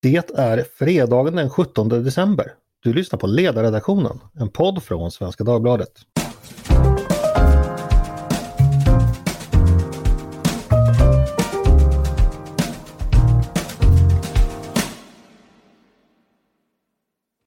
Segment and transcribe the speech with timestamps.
[0.00, 2.52] Det är fredagen den 17 december.
[2.82, 5.92] Du lyssnar på Ledarredaktionen, en podd från Svenska Dagbladet.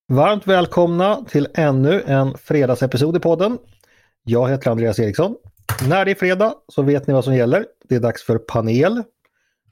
[0.08, 3.58] Varmt välkomna till ännu en fredagsepisod i podden.
[4.24, 5.36] Jag heter Andreas Eriksson.
[5.90, 7.66] När det är fredag så vet ni vad som gäller.
[7.90, 9.04] Det är dags för panel.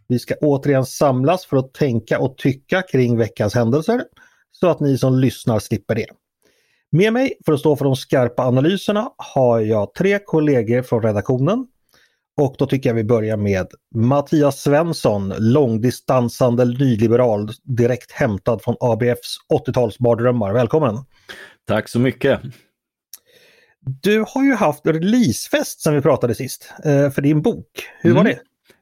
[0.09, 4.03] Vi ska återigen samlas för att tänka och tycka kring veckans händelser
[4.51, 6.07] så att ni som lyssnar slipper det.
[6.91, 11.67] Med mig för att stå för de skarpa analyserna har jag tre kollegor från redaktionen.
[12.37, 19.37] Och då tycker jag vi börjar med Mattias Svensson, långdistansande nyliberal direkt hämtad från ABFs
[19.53, 20.53] 80-talsmardrömmar.
[20.53, 20.97] Välkommen!
[21.67, 22.39] Tack så mycket!
[24.01, 27.67] Du har ju haft releasefest sen vi pratade sist eh, för din bok.
[28.01, 28.23] Hur mm.
[28.23, 28.39] var det?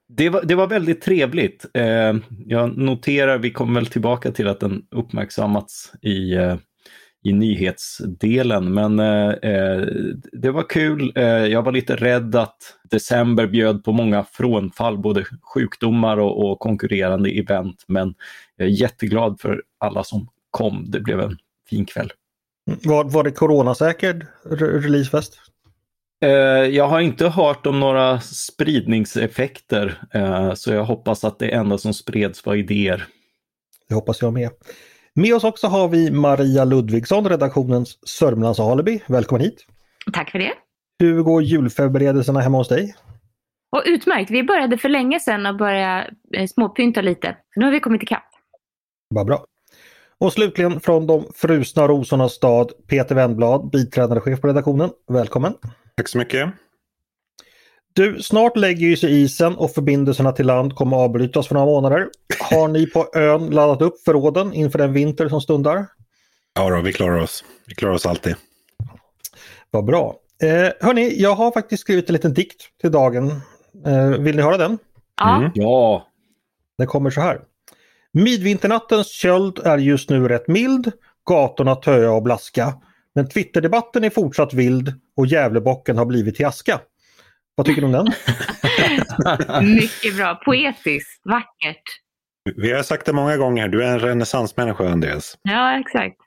[0.10, 1.66] Det var, det var väldigt trevligt.
[1.74, 6.56] Eh, jag noterar, vi kommer väl tillbaka till att den uppmärksammats i, eh,
[7.24, 9.82] i nyhetsdelen, men eh, eh,
[10.32, 11.14] det var kul.
[11.16, 12.58] Eh, jag var lite rädd att
[12.90, 18.14] december bjöd på många frånfall, både sjukdomar och, och konkurrerande event, men
[18.56, 20.86] jag är jätteglad för alla som kom.
[20.88, 21.38] Det blev en
[21.70, 22.12] fin kväll.
[22.68, 24.28] Mm, var, var det coronasäker
[24.82, 25.40] releasefest?
[26.22, 26.30] Eh,
[26.76, 31.94] jag har inte hört om några spridningseffekter, eh, så jag hoppas att det enda som
[31.94, 33.06] spreds var idéer.
[33.90, 34.50] Det hoppas jag med.
[35.14, 39.04] Med oss också har vi Maria Ludvigsson, redaktionens Sörmlands alibi.
[39.08, 39.66] Välkommen hit!
[40.14, 40.54] Tack för det!
[41.00, 42.96] Hur går julförberedelserna hemma hos dig?
[43.72, 44.32] Och utmärkt!
[44.32, 47.38] Vi började för länge sedan och börja eh, småpynta lite.
[47.56, 48.30] Nu har vi kommit ikapp.
[49.10, 49.46] Vad bra!
[50.20, 54.90] Och slutligen från de frusna rosornas stad, Peter Wennblad, biträdande chef på redaktionen.
[55.08, 55.54] Välkommen!
[55.98, 56.50] Tack så mycket.
[57.94, 62.10] Du, snart lägger ju sig isen och förbindelserna till land kommer avbrytas för några månader.
[62.52, 65.86] Har ni på ön laddat upp förråden inför den vinter som stundar?
[66.54, 67.44] Ja då, vi klarar oss.
[67.68, 68.36] Vi klarar oss alltid.
[69.72, 70.16] Vad bra.
[70.44, 73.42] Eh, hörni, jag har faktiskt skrivit en liten dikt till dagen.
[73.86, 74.78] Eh, vill ni höra den?
[75.18, 75.38] Ja.
[75.38, 75.52] Mm.
[75.54, 76.08] ja.
[76.78, 77.42] Den kommer så här.
[78.14, 80.92] Midvinternattens köld är just nu rätt mild.
[81.26, 82.74] Gatorna töa och blaska.
[83.16, 86.80] Men Twitterdebatten är fortsatt vild och Gävlebocken har blivit till aska.
[87.56, 88.06] Vad tycker du om den?
[89.76, 91.84] Mycket bra, poetiskt, vackert.
[92.56, 95.38] Vi har sagt det många gånger, du är en renässansmänniska Andreas.
[95.42, 96.18] Ja, exakt.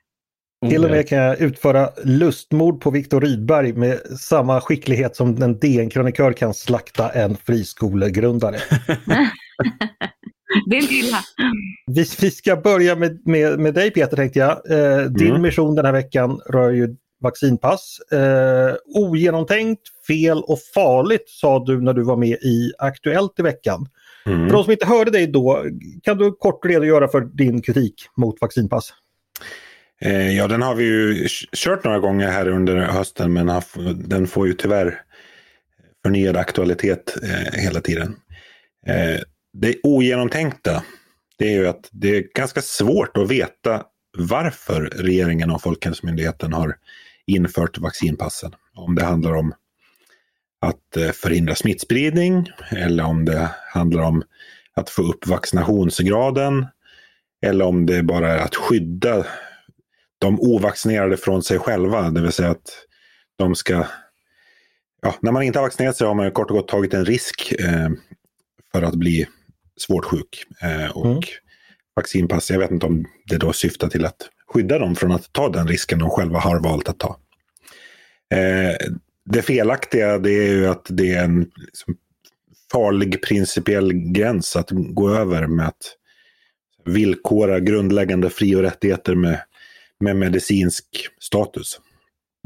[0.69, 5.59] Till och med kan jag utföra lustmord på Viktor Rydberg med samma skicklighet som en
[5.59, 8.57] DN-krönikör kan slakta en friskolegrundare.
[10.65, 11.17] Det är inte illa.
[11.87, 14.51] Vi, vi ska börja med, med, med dig Peter tänkte jag.
[14.51, 15.41] Eh, din mm.
[15.41, 17.99] mission den här veckan rör ju vaccinpass.
[18.11, 23.87] Eh, ogenomtänkt, fel och farligt sa du när du var med i Aktuellt i veckan.
[24.25, 24.47] Mm.
[24.47, 25.65] För de som inte hörde dig då,
[26.03, 28.93] kan du kort redogöra för din kritik mot vaccinpass?
[30.01, 33.61] Eh, ja, den har vi ju kört några gånger här under hösten men
[33.95, 35.01] den får ju tyvärr
[36.03, 38.15] förnyad aktualitet eh, hela tiden.
[38.87, 39.19] Eh,
[39.53, 40.83] det ogenomtänkta,
[41.37, 43.83] det är ju att det är ganska svårt att veta
[44.17, 46.77] varför regeringen och Folkhälsomyndigheten har
[47.25, 48.55] infört vaccinpassen.
[48.75, 49.53] Om det handlar om
[50.61, 54.23] att eh, förhindra smittspridning eller om det handlar om
[54.73, 56.65] att få upp vaccinationsgraden
[57.45, 59.25] eller om det bara är att skydda
[60.17, 62.09] de ovaccinerade från sig själva.
[62.09, 62.85] Det vill säga att
[63.35, 63.85] de ska...
[65.01, 67.53] Ja, när man inte har vaccinerat sig har man kort och gott tagit en risk
[67.59, 67.89] eh,
[68.71, 69.27] för att bli
[69.79, 70.45] svårt sjuk.
[70.61, 71.21] Eh, och mm.
[71.95, 75.49] vaccinpass, jag vet inte om det då syftar till att skydda dem från att ta
[75.49, 77.17] den risken de själva har valt att ta.
[78.33, 78.75] Eh,
[79.25, 81.97] det felaktiga det är ju att det är en liksom,
[82.71, 85.97] farlig principiell gräns att gå över med att
[86.85, 89.41] villkora grundläggande fri och rättigheter med,
[89.99, 90.85] med medicinsk
[91.19, 91.79] status.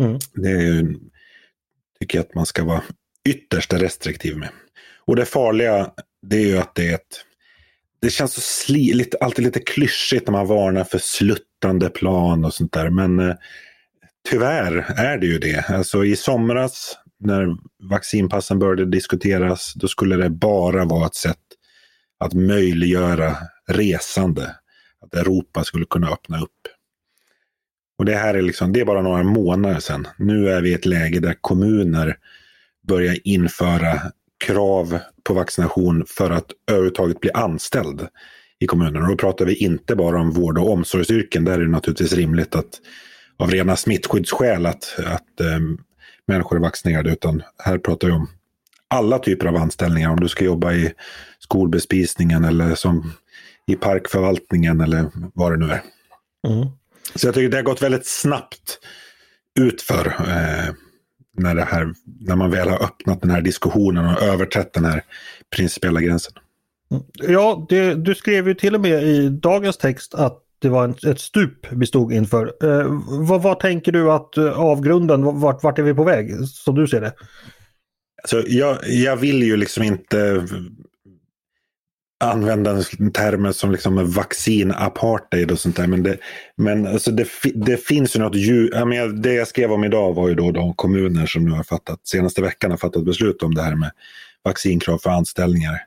[0.02, 0.20] Mm.
[0.34, 1.00] Det är ju,
[2.00, 2.84] tycker jag att man ska vara
[3.30, 4.50] ytterst restriktiv med.
[5.06, 5.92] Och det farliga
[6.30, 7.26] det är ju att det är ett...
[8.02, 12.54] Det känns så sli, lite, alltid lite klyschigt när man varnar för sluttande plan och
[12.54, 12.90] sånt där.
[12.90, 13.36] Men eh,
[14.30, 15.70] tyvärr är det ju det.
[15.70, 17.48] Alltså i somras när
[17.90, 21.38] vaccinpassen började diskuteras, då skulle det bara vara ett sätt
[22.20, 24.56] att möjliggöra resande.
[25.02, 26.52] Att Europa skulle kunna öppna upp.
[27.98, 30.08] Och det här är liksom, det är bara några månader sedan.
[30.18, 32.18] Nu är vi i ett läge där kommuner
[32.88, 34.02] börjar införa
[34.46, 38.08] krav på vaccination för att överhuvudtaget bli anställd
[38.60, 39.02] i kommunen.
[39.02, 41.46] Och då pratar vi inte bara om vård och omsorgsyrken.
[41.46, 42.82] Där är det naturligtvis rimligt att
[43.38, 45.60] av rena smittskyddsskäl att, att eh,
[46.28, 47.12] människor är vaccinerade.
[47.12, 48.30] Utan här pratar vi om
[48.88, 50.10] alla typer av anställningar.
[50.10, 50.94] Om du ska jobba i
[51.40, 53.12] skolbespisningen eller som
[53.68, 55.82] i parkförvaltningen eller vad det nu är.
[56.48, 56.68] Mm.
[57.16, 58.80] Så jag tycker det har gått väldigt snabbt
[59.60, 60.74] utför eh,
[61.38, 65.04] när, det här, när man väl har öppnat den här diskussionen och överträtt den här
[65.56, 66.34] principiella gränsen.
[67.14, 71.12] Ja, det, du skrev ju till och med i dagens text att det var en,
[71.12, 72.54] ett stup vi stod inför.
[72.64, 76.76] Eh, vad, vad, tänker du att uh, avgrunden, vart, vart är vi på väg som
[76.76, 77.14] du ser det?
[78.24, 80.48] Alltså, jag, jag vill ju liksom inte
[82.20, 82.84] använda
[83.14, 85.88] termer som liksom vaccinapartheid och sånt där.
[85.88, 86.18] Men, det,
[86.56, 88.74] men alltså det, det finns ju något djup.
[89.16, 92.42] Det jag skrev om idag var ju då de kommuner som nu har fattat, senaste
[92.42, 93.92] veckan har fattat beslut om det här med
[94.44, 95.82] vaccinkrav för anställningar.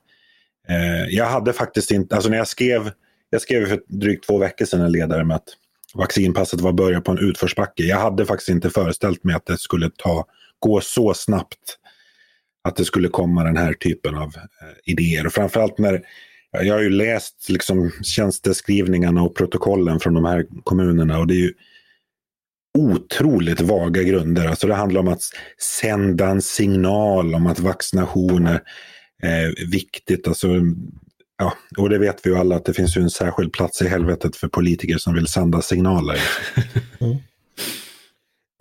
[0.69, 2.91] Eh, jag hade faktiskt inte, alltså när jag skrev,
[3.31, 5.49] jag skrev för drygt två veckor sedan en ledare med att
[5.95, 7.83] vaccinpasset var början på en utförsbacke.
[7.83, 10.25] Jag hade faktiskt inte föreställt mig att det skulle ta,
[10.59, 11.78] gå så snabbt
[12.65, 15.27] att det skulle komma den här typen av eh, idéer.
[15.27, 16.03] Och framförallt när
[16.51, 21.39] jag har ju läst liksom tjänsteskrivningarna och protokollen från de här kommunerna och det är
[21.39, 21.53] ju
[22.79, 24.47] otroligt vaga grunder.
[24.47, 25.23] Alltså det handlar om att
[25.81, 28.63] sända en signal om att vaccination är
[29.23, 30.29] eh, viktigt.
[30.29, 30.49] Alltså,
[31.39, 33.89] ja, och det vet vi ju alla att det finns ju en särskild plats i
[33.89, 36.21] helvetet för politiker som vill sända signaler.
[37.01, 37.17] Mm.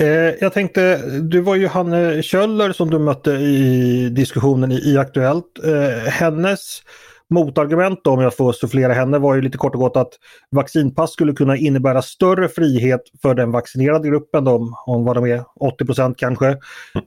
[0.01, 4.97] Eh, jag tänkte, du var ju Hanne Kjöller som du mötte i diskussionen i, i
[4.97, 5.59] Aktuellt.
[5.63, 6.81] Eh, hennes
[7.29, 10.13] motargument då, om jag får sufflera henne, var ju lite kort och gott att
[10.51, 15.43] vaccinpass skulle kunna innebära större frihet för den vaccinerade gruppen, de, om vad de är,
[15.59, 16.47] 80% kanske,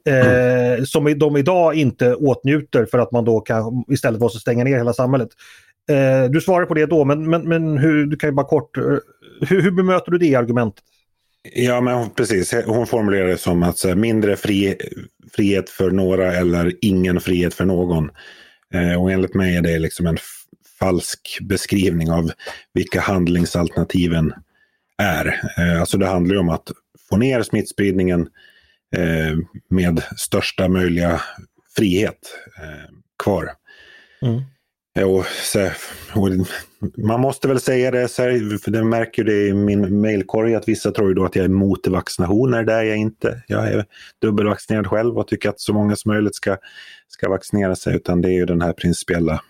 [0.09, 4.77] eh, som de idag inte åtnjuter för att man då kan istället måste stänga ner
[4.77, 5.29] hela samhället.
[5.91, 8.77] Eh, du svarar på det då, men, men, men hur, du kan ju bara kort,
[8.77, 8.85] eh,
[9.41, 10.85] hur, hur bemöter du det argumentet?
[11.43, 12.55] Ja, men precis.
[12.67, 14.77] Hon formulerar det som att här, mindre fri,
[15.33, 18.11] frihet för några eller ingen frihet för någon.
[18.75, 20.19] Eh, och enligt mig är det liksom en
[20.79, 22.33] falsk beskrivning av
[22.75, 24.33] vilka handlingsalternativen
[24.99, 25.41] är.
[25.59, 26.71] Eh, alltså det handlar ju om att
[27.09, 28.29] få ner smittspridningen
[28.97, 29.39] eh,
[29.71, 31.21] med största möjliga
[31.77, 32.19] frihet
[32.63, 32.91] eh,
[33.23, 33.51] kvar.
[34.23, 34.43] Mm.
[34.99, 35.71] Jo, så,
[36.97, 40.69] man måste väl säga det, så här, för det märker det i min mejlkorg att
[40.69, 42.65] vissa tror ju då att jag är emot vaccinationer.
[42.65, 43.43] Det är jag inte.
[43.47, 43.85] Jag är
[44.21, 46.57] dubbelvaccinerad själv och tycker att så många som möjligt ska,
[47.09, 47.97] ska vaccinera sig.
[47.97, 49.43] Utan det är ju den här principiella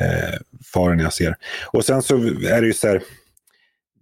[0.00, 0.38] eh,
[0.72, 1.36] faran jag ser.
[1.72, 3.02] Och sen så är det ju så här,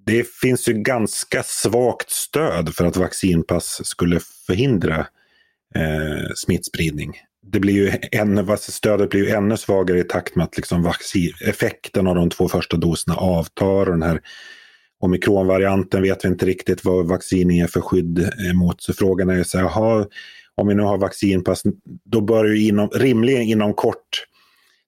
[0.07, 5.07] det finns ju ganska svagt stöd för att vaccinpass skulle förhindra
[5.75, 7.13] eh, smittspridning
[7.53, 11.33] det blir ju ännu, stödet blir ju ännu svagare i takt med att liksom vaccin,
[11.45, 13.87] effekten av de två första doserna avtar.
[13.87, 14.21] Och den här
[15.01, 18.83] omikronvarianten vet vi inte riktigt vad vaccin är för skydd mot.
[18.83, 20.07] Så frågan är så här,
[20.55, 21.63] om vi nu har vaccinpass,
[22.05, 24.27] då bör ju inom, rimligen inom kort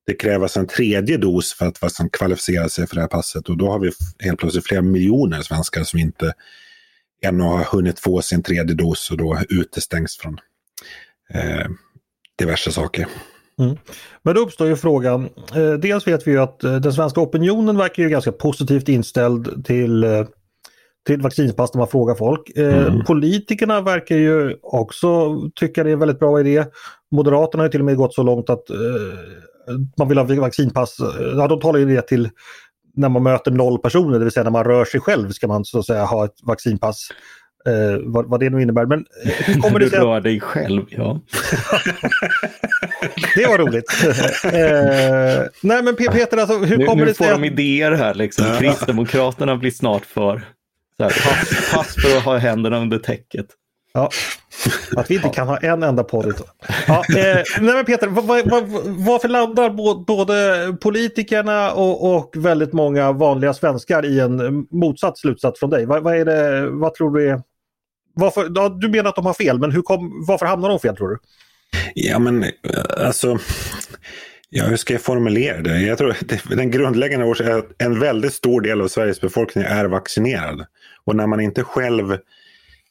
[0.08, 3.48] det krävas en tredje dos för att liksom kvalificera sig för det här passet.
[3.48, 6.34] Och då har vi helt plötsligt flera miljoner svenskar som inte
[7.22, 10.38] ännu har hunnit få sin tredje dos och då utestängs från
[11.34, 11.66] eh,
[12.38, 13.06] diverse saker.
[13.58, 13.76] Mm.
[14.22, 17.76] Men då uppstår ju frågan, eh, dels vet vi ju att eh, den svenska opinionen
[17.76, 20.26] verkar ju ganska positivt inställd till, eh,
[21.06, 22.56] till vaccinpass när man frågar folk.
[22.56, 23.04] Mm.
[23.04, 26.64] Politikerna verkar ju också tycka det är en väldigt bra idé.
[27.10, 28.64] Moderaterna har till och med gått så långt att
[29.98, 30.96] man vill ha vaccinpass.
[31.36, 32.30] Ja, de talar ju det till
[32.98, 35.64] när man möter noll personer, det vill säga när man rör sig själv ska man
[35.64, 37.08] så att säga ha ett vaccinpass.
[37.66, 38.86] Eh, vad, vad, det nu innebär.
[38.86, 39.98] Men eh, hur kommer det sig...
[39.98, 41.20] Du rör dig själv, ja.
[43.34, 44.04] det var roligt.
[44.44, 47.26] eh, nej men Peter, alltså, hur nu, kommer nu det sig...
[47.26, 48.44] Nu får de idéer här liksom.
[48.58, 50.42] Kristdemokraterna blir snart för
[50.96, 53.46] så här, pass, pass för att ha händerna under täcket.
[53.92, 54.10] Ja,
[54.96, 56.34] att vi inte kan ha en enda podd.
[56.86, 58.62] Ja, eh, nej men Peter, var, var,
[59.04, 59.70] varför landar
[60.04, 65.86] både politikerna och, och, väldigt många vanliga svenskar i en motsatt slutsats från dig?
[65.86, 67.42] Vad, vad är det, vad tror du är...
[68.14, 70.96] Varför, ja, du menar att de har fel, men hur kom, varför hamnar de fel
[70.96, 71.18] tror du?
[71.94, 72.44] Ja men
[72.96, 73.38] alltså,
[74.50, 75.80] ja, hur ska jag formulera det?
[75.80, 79.64] Jag tror att den grundläggande orsaken är att en väldigt stor del av Sveriges befolkning
[79.64, 80.66] är vaccinerad.
[81.04, 82.18] Och när man inte själv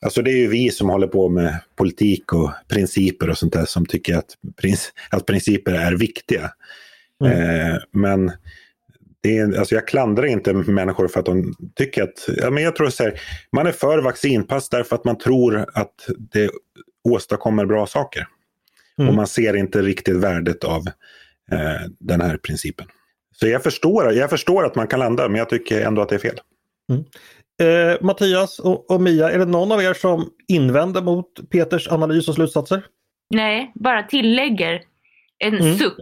[0.01, 3.65] Alltså det är ju vi som håller på med politik och principer och sånt där
[3.65, 6.51] som tycker att, princi att principer är viktiga.
[7.25, 7.71] Mm.
[7.71, 8.31] Eh, men
[9.21, 12.75] det är, alltså jag klandrar inte människor för att de tycker att, ja, men jag
[12.75, 16.49] tror så här, man är för vaccinpass därför att man tror att det
[17.03, 18.27] åstadkommer bra saker.
[18.97, 19.09] Mm.
[19.09, 20.87] Och man ser inte riktigt värdet av
[21.51, 22.87] eh, den här principen.
[23.39, 26.15] Så jag förstår, jag förstår att man kan landa, men jag tycker ändå att det
[26.15, 26.39] är fel.
[26.89, 27.03] Mm.
[27.61, 32.27] Eh, Mattias och, och, Mia, är det någon av er som invänder mot Peters analys
[32.27, 32.85] och slutsatser?
[33.29, 34.81] Nej, bara tillägger
[35.39, 35.77] en mm.
[35.77, 35.99] suck.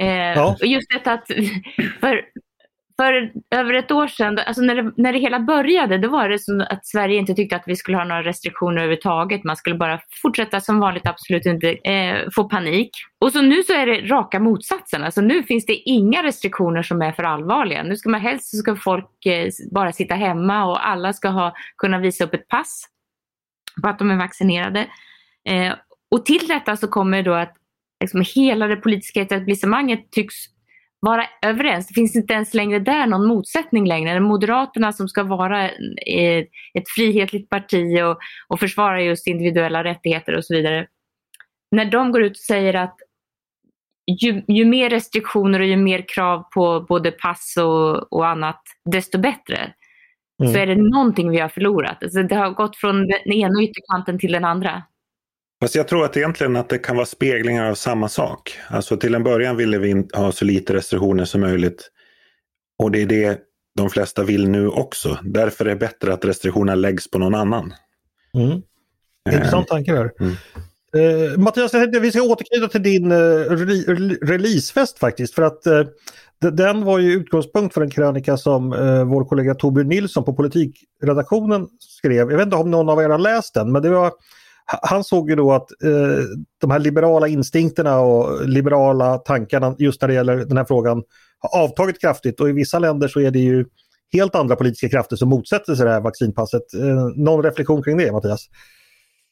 [0.00, 0.56] Eh, ja.
[0.60, 1.26] Just detta att
[2.00, 2.20] för,
[2.96, 6.38] för över ett år sedan, alltså när, det, när det hela började, då var det
[6.38, 9.44] som att Sverige inte tyckte att vi skulle ha några restriktioner överhuvudtaget.
[9.44, 12.90] Man skulle bara fortsätta som vanligt, absolut inte eh, få panik.
[13.20, 15.04] Och så nu så är det raka motsatsen.
[15.04, 17.82] Alltså nu finns det inga restriktioner som är för allvarliga.
[17.82, 21.54] Nu ska man helst så ska folk eh, bara sitta hemma och alla ska ha,
[21.76, 22.88] kunna visa upp ett pass
[23.82, 24.86] på att de är vaccinerade.
[25.48, 25.74] Eh,
[26.10, 27.56] och till detta så kommer då att
[28.00, 30.55] liksom hela det politiska etablissemanget tycks
[31.00, 31.88] vara överens.
[31.88, 34.20] Det finns inte ens längre där någon motsättning längre.
[34.20, 35.70] Moderaterna som ska vara
[36.74, 40.86] ett frihetligt parti och, och försvara just individuella rättigheter och så vidare.
[41.70, 42.96] När de går ut och säger att
[44.20, 49.18] ju, ju mer restriktioner och ju mer krav på både pass och, och annat, desto
[49.18, 49.72] bättre.
[50.42, 50.52] Mm.
[50.52, 52.02] Så är det någonting vi har förlorat.
[52.02, 54.82] Alltså det har gått från den ena ytterkanten till den andra.
[55.60, 58.58] Fast jag tror att egentligen att det kan vara speglingar av samma sak.
[58.68, 61.90] Alltså till en början ville vi ha så lite restriktioner som möjligt.
[62.78, 63.40] Och det är det
[63.76, 65.18] de flesta vill nu också.
[65.22, 67.72] Därför är det bättre att restriktionerna läggs på någon annan.
[68.34, 68.62] Mm.
[69.32, 70.12] Intressant tanke där.
[70.20, 70.34] Mm.
[70.96, 73.50] Uh, Mattias, tänkte vi ska återknyta till din uh,
[74.22, 75.34] releasefest faktiskt.
[75.34, 75.86] För att uh,
[76.52, 78.70] den var ju utgångspunkt för en krönika som
[79.08, 82.30] vår kollega Torbjörn Nilsson på politikredaktionen skrev.
[82.30, 84.12] Jag vet inte om någon av er har läst den, men det var
[84.66, 86.24] han såg ju då att eh,
[86.60, 91.02] de här liberala instinkterna och liberala tankarna just när det gäller den här frågan
[91.38, 93.64] har avtagit kraftigt och i vissa länder så är det ju
[94.12, 96.74] helt andra politiska krafter som motsätter sig det här vaccinpasset.
[96.74, 98.48] Eh, någon reflektion kring det Mattias?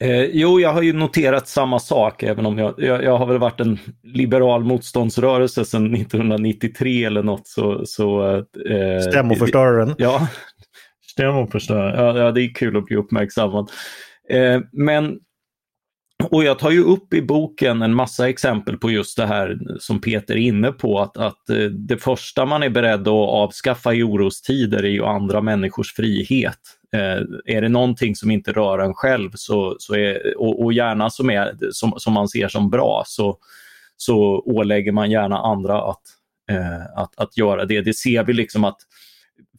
[0.02, 3.38] Eh, jo, jag har ju noterat samma sak, även om jag, jag, jag, har väl
[3.38, 7.46] varit en liberal motståndsrörelse sedan 1993 eller något.
[7.46, 9.94] Så, så, eh, Stämmoförstöraren.
[9.98, 10.28] Ja,
[11.12, 12.04] stämmoförstöraren.
[12.04, 13.70] Ja, ja, det är kul att bli uppmärksammad.
[14.30, 15.18] Eh, men
[16.30, 20.00] och jag tar ju upp i boken en massa exempel på just det här som
[20.00, 24.02] Peter är inne på, att, att eh, det första man är beredd att avskaffa i
[24.02, 26.58] orostider är ju andra människors frihet.
[26.92, 31.10] Eh, är det någonting som inte rör en själv så, så är, och, och gärna
[31.10, 33.38] som, är, som, som man ser som bra så,
[33.96, 36.02] så ålägger man gärna andra att,
[36.50, 37.80] eh, att, att göra det.
[37.80, 38.78] Det ser vi liksom att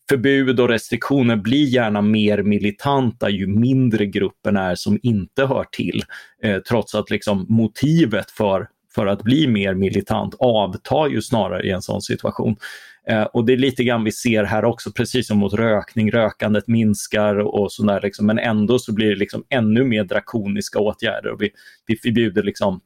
[0.09, 6.03] förbud och restriktioner blir gärna mer militanta ju mindre gruppen är som inte hör till.
[6.43, 11.71] Eh, trots att liksom motivet för, för att bli mer militant avtar ju snarare i
[11.71, 12.55] en sån situation.
[13.07, 16.67] Eh, och det är lite grann vi ser här också, precis som mot rökning, rökandet
[16.67, 21.31] minskar och sådär, liksom, men ändå så blir det liksom ännu mer drakoniska åtgärder.
[21.31, 21.49] Och vi,
[21.87, 22.81] vi förbjuder liksom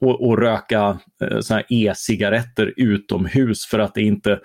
[0.00, 4.40] och, och, röka eh, e-cigaretter utomhus för att det inte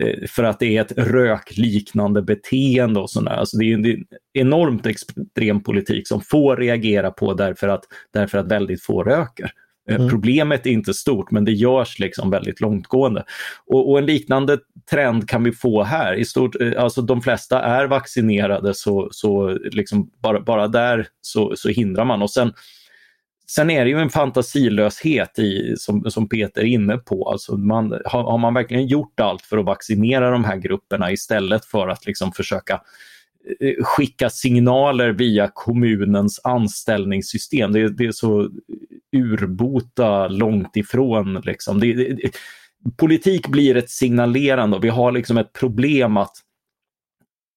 [0.00, 3.32] Eh, för att det är ett rökliknande beteende och sådär.
[3.32, 8.46] Alltså det är en enormt extrem politik som få reagera på därför att, därför att
[8.46, 9.52] väldigt få röker.
[9.90, 10.08] Eh, mm.
[10.08, 13.24] Problemet är inte stort men det görs liksom väldigt långtgående.
[13.66, 14.58] Och, och, en liknande
[14.90, 16.14] trend kan vi få här.
[16.14, 21.56] I stort, eh, alltså de flesta är vaccinerade så, så liksom bara, bara där så,
[21.56, 22.22] så hindrar man.
[22.22, 22.52] Och sen
[23.54, 27.30] Sen är det ju en fantasilöshet i, som, som Peter är inne på.
[27.30, 31.64] Alltså man, har, har, man verkligen gjort allt för att vaccinera de här grupperna istället
[31.64, 32.80] för att liksom försöka
[33.60, 37.72] eh, skicka signaler via kommunens anställningssystem.
[37.72, 38.50] Det, det är så
[39.16, 41.40] urbota långt ifrån.
[41.44, 41.80] Liksom.
[41.80, 42.30] Det, det,
[42.96, 46.36] politik blir ett signalerande och vi har liksom ett problem att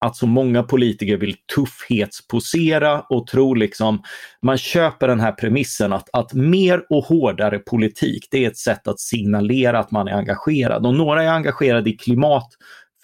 [0.03, 4.03] att så många politiker vill tuffhetsposera och tror liksom,
[4.41, 8.87] man köper den här premissen att, att mer och hårdare politik, det är ett sätt
[8.87, 10.85] att signalera att man är engagerad.
[10.85, 12.47] Och några är engagerade i klimat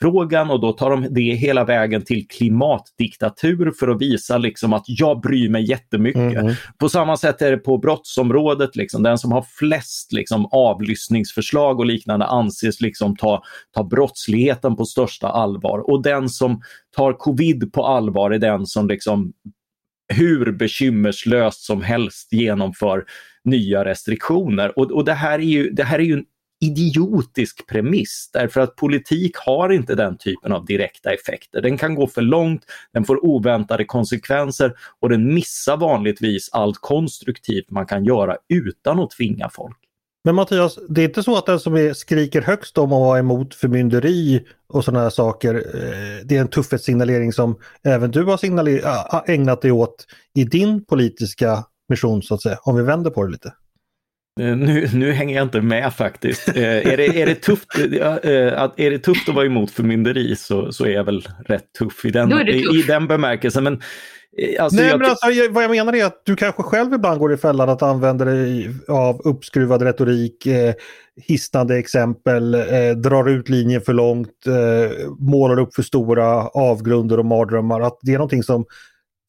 [0.02, 4.84] frågan och då tar de det hela vägen till klimatdiktatur för att visa liksom att
[4.88, 6.38] jag bryr mig jättemycket.
[6.38, 6.54] Mm.
[6.78, 11.86] På samma sätt är det på brottsområdet, liksom, den som har flest liksom, avlyssningsförslag och
[11.86, 15.90] liknande anses liksom ta, ta brottsligheten på största allvar.
[15.92, 16.62] Och den som
[16.96, 19.34] tar covid på allvar är den som liksom
[20.14, 23.06] hur bekymmerslöst som helst genomför
[23.44, 24.80] nya restriktioner.
[24.80, 26.26] Och, och det, här är ju, det här är ju en
[26.62, 31.62] idiotisk premiss därför att politik har inte den typen av direkta effekter.
[31.62, 37.72] Den kan gå för långt, den får oväntade konsekvenser och den missar vanligtvis allt konstruktivt
[37.72, 39.78] man kan göra utan att tvinga folk.
[40.24, 43.20] Men Mattias, det är inte så att den som är, skriker högst om att vara
[43.20, 49.30] emot förmynderi och sådana här saker, eh, det är en tuffhetssignalering som även du har
[49.30, 53.32] ägnat dig åt i din politiska mission så att säga, om vi vänder på det
[53.32, 53.54] lite?
[54.40, 56.48] Eh, nu, nu hänger jag inte med faktiskt.
[56.48, 57.68] Eh, är, det, är, det tufft,
[58.24, 61.74] eh, att, är det tufft att vara emot förmynderi så, så är jag väl rätt
[61.80, 63.64] tuff i den, i, i den bemärkelsen.
[63.64, 63.82] Men,
[64.60, 67.34] alltså, Nej, jag, men alltså, vad jag menar är att du kanske själv ibland går
[67.34, 70.74] i fällan att använda dig av uppskruvad retorik, eh,
[71.22, 77.26] hisnande exempel, eh, drar ut linjen för långt, eh, målar upp för stora avgrunder och
[77.26, 77.82] mardrömmar.
[77.82, 78.66] Att det är någonting som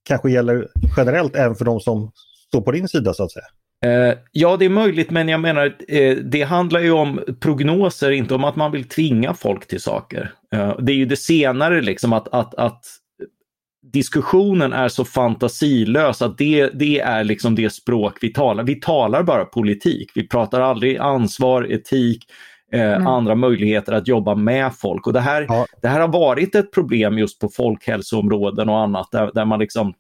[0.05, 2.13] kanske gäller generellt även för de som
[2.49, 3.47] står på din sida så att säga.
[3.87, 8.35] Eh, ja, det är möjligt, men jag menar, eh, det handlar ju om prognoser, inte
[8.35, 10.33] om att man vill tvinga folk till saker.
[10.53, 12.85] Eh, det är ju det senare, liksom att, att, att
[13.93, 18.65] diskussionen är så fantasilös att det, det är liksom det språk vi talar.
[18.65, 20.11] Vi talar bara politik.
[20.15, 22.25] Vi pratar aldrig ansvar, etik,
[22.73, 25.07] eh, andra möjligheter att jobba med folk.
[25.07, 25.67] Och det här, ja.
[25.83, 29.95] det här har varit ett problem just på folkhälsoområden och annat där, där man liksom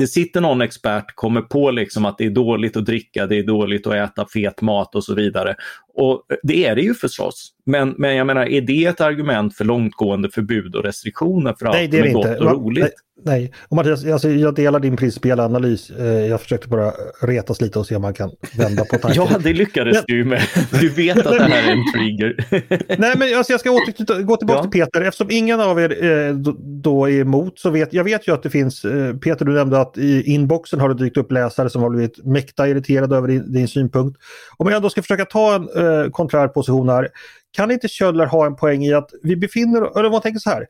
[0.00, 3.42] det sitter någon expert, kommer på liksom att det är dåligt att dricka, det är
[3.42, 5.54] dåligt att äta fet mat och så vidare.
[5.94, 7.52] Och det är det ju förstås.
[7.66, 11.84] Men, men jag menar, är det ett argument för långtgående förbud och restriktioner för Nej,
[11.84, 12.38] allt som är gott inte.
[12.38, 12.82] och roligt?
[12.82, 12.92] Nej,
[13.24, 15.90] Nej, och Mattias, alltså, jag delar din principiella analys.
[15.90, 16.92] Eh, jag försökte bara
[17.22, 19.26] retas lite och se om man kan vända på tanken.
[19.30, 20.04] ja, det lyckades men...
[20.06, 20.42] du med.
[20.80, 22.46] Du vet att det här är en trigger.
[22.98, 24.62] Nej, men alltså, jag ska åter, gå tillbaka ja.
[24.62, 25.00] till Peter.
[25.00, 28.42] Eftersom ingen av er eh, då, då, är emot så vet jag vet ju att
[28.42, 31.82] det finns, eh, Peter du nämnde att i inboxen har det dykt upp läsare som
[31.82, 34.20] har blivit mäkta irriterade över din, din synpunkt.
[34.56, 37.08] Om jag då ska försöka ta en eh, konträr position här,
[37.50, 40.50] kan inte Kjöller ha en poäng i att vi befinner, eller om man tänker så
[40.50, 40.66] här,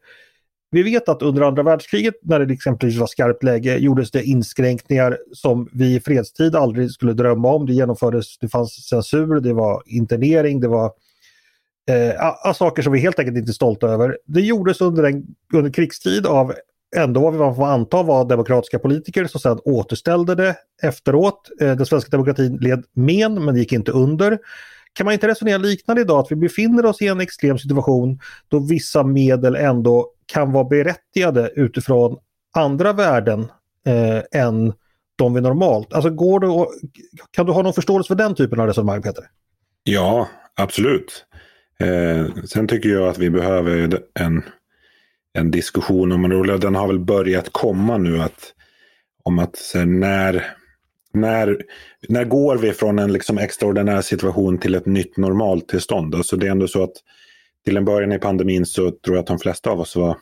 [0.71, 5.19] vi vet att under andra världskriget när det exempelvis var skarpt läge gjordes det inskränkningar
[5.33, 7.67] som vi i fredstid aldrig skulle drömma om.
[7.67, 10.93] Det genomfördes, det fanns censur, det var internering, det var
[11.91, 14.19] eh, saker som vi helt enkelt inte är stolta över.
[14.27, 16.55] Det gjordes under, en, under krigstid av
[16.97, 21.51] ändå vad man får anta var demokratiska politiker som sedan återställde det efteråt.
[21.61, 24.39] Eh, den svenska demokratin led men men gick inte under.
[24.93, 28.59] Kan man inte resonera liknande idag att vi befinner oss i en extrem situation då
[28.59, 32.19] vissa medel ändå kan vara berättigade utifrån
[32.55, 33.41] andra värden
[33.87, 34.73] eh, än
[35.17, 35.93] de vi normalt.
[35.93, 36.67] Alltså går det
[37.31, 39.25] kan du ha någon förståelse för den typen av resonemang Peter?
[39.85, 41.27] Ja, absolut.
[41.81, 44.43] Eh, sen tycker jag att vi behöver en,
[45.33, 48.53] en diskussion om, och den har väl börjat komma nu, att,
[49.25, 50.57] om att så när,
[51.13, 51.63] när,
[52.09, 56.15] när går vi från en liksom extraordinär situation till ett nytt normaltillstånd?
[56.15, 56.93] Alltså det är ändå så att
[57.65, 60.17] till en början i pandemin så tror jag att de flesta av oss var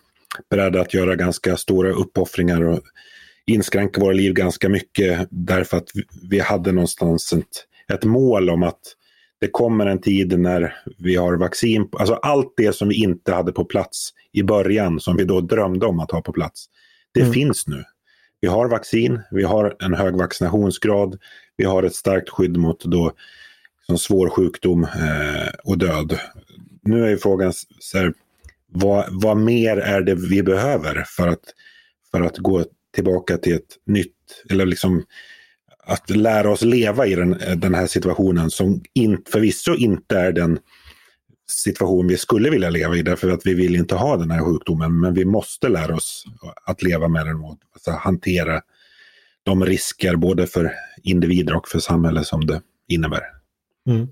[0.51, 2.81] beredda att göra ganska stora uppoffringar och
[3.47, 5.89] inskränka våra liv ganska mycket därför att
[6.31, 8.81] vi hade någonstans ett, ett mål om att
[9.41, 11.89] det kommer en tid när vi har vaccin.
[11.93, 15.87] Alltså allt det som vi inte hade på plats i början som vi då drömde
[15.87, 16.67] om att ha på plats.
[17.15, 17.33] Det mm.
[17.33, 17.85] finns nu.
[18.41, 21.19] Vi har vaccin, vi har en hög vaccinationsgrad,
[21.57, 23.13] vi har ett starkt skydd mot då,
[23.87, 26.19] som svår sjukdom eh, och död.
[26.83, 28.13] Nu är ju frågan så här,
[28.67, 31.45] vad, vad mer är det vi behöver för att,
[32.11, 35.05] för att gå tillbaka till ett nytt, eller liksom
[35.85, 40.59] att lära oss leva i den, den här situationen som in, förvisso inte är den
[41.51, 45.01] situation vi skulle vilja leva i därför att vi vill inte ha den här sjukdomen
[45.01, 46.25] men vi måste lära oss
[46.65, 48.61] att leva med den och alltså, hantera
[49.43, 53.23] de risker både för individer och för samhället som det innebär.
[53.89, 54.09] Mm.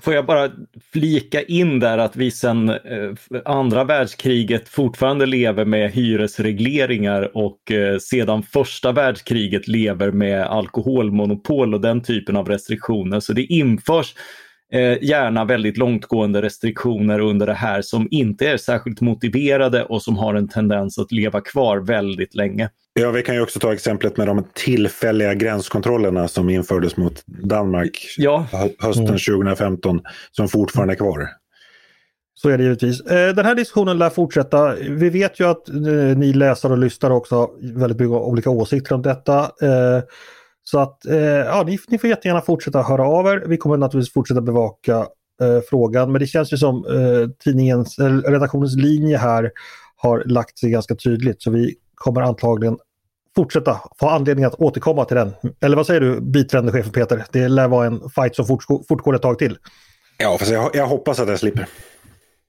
[0.00, 0.50] Får jag bara
[0.92, 3.12] flika in där att vi sedan eh,
[3.44, 11.80] andra världskriget fortfarande lever med hyresregleringar och eh, sedan första världskriget lever med alkoholmonopol och
[11.80, 13.20] den typen av restriktioner.
[13.20, 14.14] Så det införs
[14.72, 20.16] eh, gärna väldigt långtgående restriktioner under det här som inte är särskilt motiverade och som
[20.16, 22.70] har en tendens att leva kvar väldigt länge.
[23.00, 28.14] Ja, vi kan ju också ta exemplet med de tillfälliga gränskontrollerna som infördes mot Danmark
[28.16, 28.46] ja.
[28.78, 29.18] hösten mm.
[29.18, 30.00] 2015
[30.32, 31.28] som fortfarande är kvar.
[32.34, 33.00] Så är det givetvis.
[33.00, 34.74] Eh, den här diskussionen lär fortsätta.
[34.74, 35.74] Vi vet ju att eh,
[36.16, 39.50] ni läsare och lyssnare också har väldigt mycket olika åsikter om detta.
[40.66, 40.98] Eh, så att
[41.46, 43.44] ja, ni, ni får jättegärna fortsätta höra av er.
[43.46, 45.06] Vi kommer naturligtvis fortsätta bevaka
[45.70, 46.84] frågan men det känns ju som
[47.44, 49.50] tidningens, redaktionens linje här
[49.96, 52.78] har lagt sig ganska tydligt så vi kommer antagligen
[53.36, 55.32] fortsätta få anledning att återkomma till den.
[55.60, 57.24] Eller vad säger du biträdande chefen Peter?
[57.32, 59.58] Det lär vara en fight som fortgår, fortgår ett tag till.
[60.18, 61.66] Ja, fast jag, jag hoppas att jag slipper.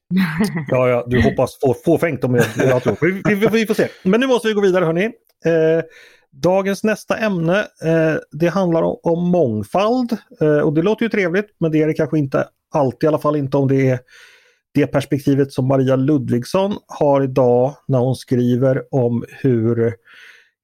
[0.68, 2.98] ja, ja, du hoppas få, fåfängt om jag, jag tror.
[3.02, 3.88] Vi, vi, vi, får se.
[4.04, 5.06] Men nu måste vi gå vidare hörni.
[5.46, 5.84] Eh,
[6.42, 10.18] dagens nästa ämne, eh, det handlar om, om mångfald.
[10.42, 13.20] Eh, och det låter ju trevligt, men det är det kanske inte alltid, i alla
[13.20, 14.00] fall inte om det är
[14.74, 19.94] det perspektivet som Maria Ludvigsson har idag när hon skriver om hur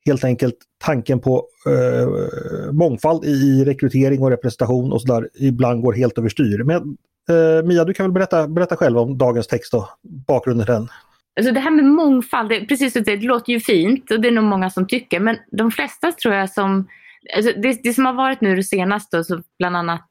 [0.05, 6.17] helt enkelt tanken på eh, mångfald i rekrytering och representation och sådär ibland går helt
[6.17, 6.63] överstyr.
[6.63, 6.97] Men
[7.29, 9.87] eh, Mia, du kan väl berätta, berätta själv om dagens text och
[10.27, 10.89] bakgrunden till den.
[11.35, 14.31] Alltså det här med mångfald, det, precis det, det låter ju fint och det är
[14.31, 16.87] nog många som tycker, men de flesta tror jag som...
[17.35, 20.09] Alltså det, det som har varit nu det senaste, så bland annat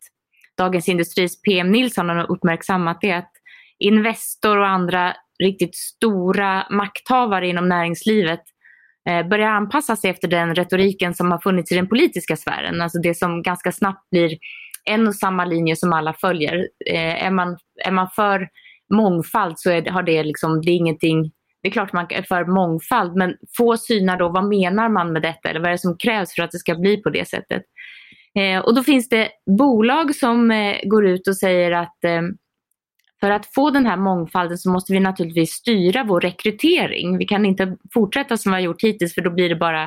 [0.59, 3.33] Dagens Industris PM Nilsson har uppmärksammat det är att
[3.79, 8.41] Investor och andra riktigt stora makthavare inom näringslivet
[9.09, 12.83] eh, börjar anpassa sig efter den retoriken som har funnits i den politiska sfären.
[12.83, 14.39] Alltså det som ganska snabbt blir
[14.85, 16.69] en och samma linje som alla följer.
[16.87, 18.49] Eh, är, man, är man för
[18.97, 22.45] mångfald så är, har det liksom, det är ingenting det är klart man är för
[22.45, 25.99] mångfald, men få synar då vad menar man med detta eller vad är det som
[25.99, 27.63] krävs för att det ska bli på det sättet.
[28.39, 29.29] Eh, och då finns det
[29.59, 32.23] bolag som eh, går ut och säger att eh,
[33.21, 37.19] för att få den här mångfalden så måste vi naturligtvis styra vår rekrytering.
[37.19, 39.83] Vi kan inte fortsätta som vi har gjort hittills för då blir det bara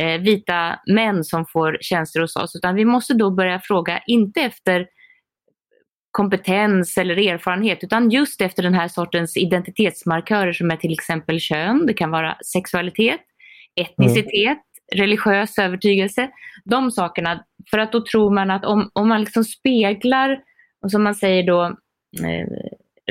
[0.00, 2.56] eh, vita män som får tjänster hos oss.
[2.56, 4.86] Utan vi måste då börja fråga, inte efter
[6.12, 11.86] kompetens eller erfarenhet utan just efter den här sortens identitetsmarkörer som är till exempel kön,
[11.86, 13.20] det kan vara sexualitet,
[13.80, 15.02] etnicitet, mm.
[15.02, 16.30] religiös övertygelse.
[16.64, 20.38] De sakerna, för att då tror man att om, om man liksom speglar,
[20.84, 21.64] och som man säger då,
[22.26, 22.46] eh,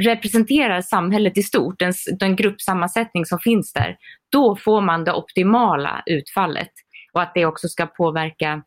[0.01, 3.97] representerar samhället i stort, den, den gruppsammansättning som finns där,
[4.31, 6.71] då får man det optimala utfallet.
[7.13, 8.63] Och att det också ska påverka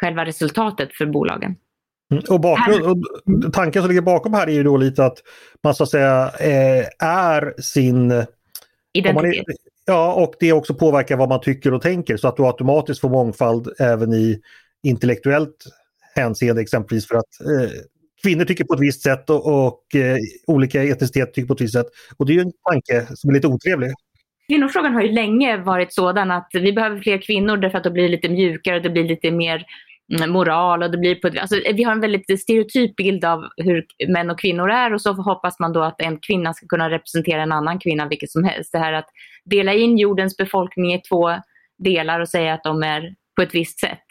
[0.00, 1.56] själva resultatet för bolagen.
[2.12, 5.18] Mm, och, bakgrund, och tanken som ligger bakom här är ju då lite att
[5.64, 8.24] man så att säga eh, är sin
[8.92, 9.48] identitet.
[9.48, 9.54] Är,
[9.86, 13.10] ja, och det också påverkar vad man tycker och tänker så att du automatiskt får
[13.10, 14.40] mångfald även i
[14.82, 15.56] intellektuellt
[16.14, 17.70] hänseende exempelvis för att eh,
[18.22, 21.74] kvinnor tycker på ett visst sätt och, och eh, olika etnicitet tycker på ett visst
[21.74, 21.86] sätt.
[22.16, 23.90] Och det är ju en tanke som är lite otrevlig.
[24.48, 28.08] Kvinnofrågan har ju länge varit sådan att vi behöver fler kvinnor därför att det blir
[28.08, 29.66] lite mjukare, det blir lite mer
[30.28, 34.30] moral och det blir på alltså, vi har en väldigt stereotyp bild av hur män
[34.30, 37.52] och kvinnor är och så hoppas man då att en kvinna ska kunna representera en
[37.52, 38.72] annan kvinna vilket som helst.
[38.72, 39.08] Det här att
[39.44, 41.30] dela in jordens befolkning i två
[41.84, 44.06] delar och säga att de är på ett visst sätt.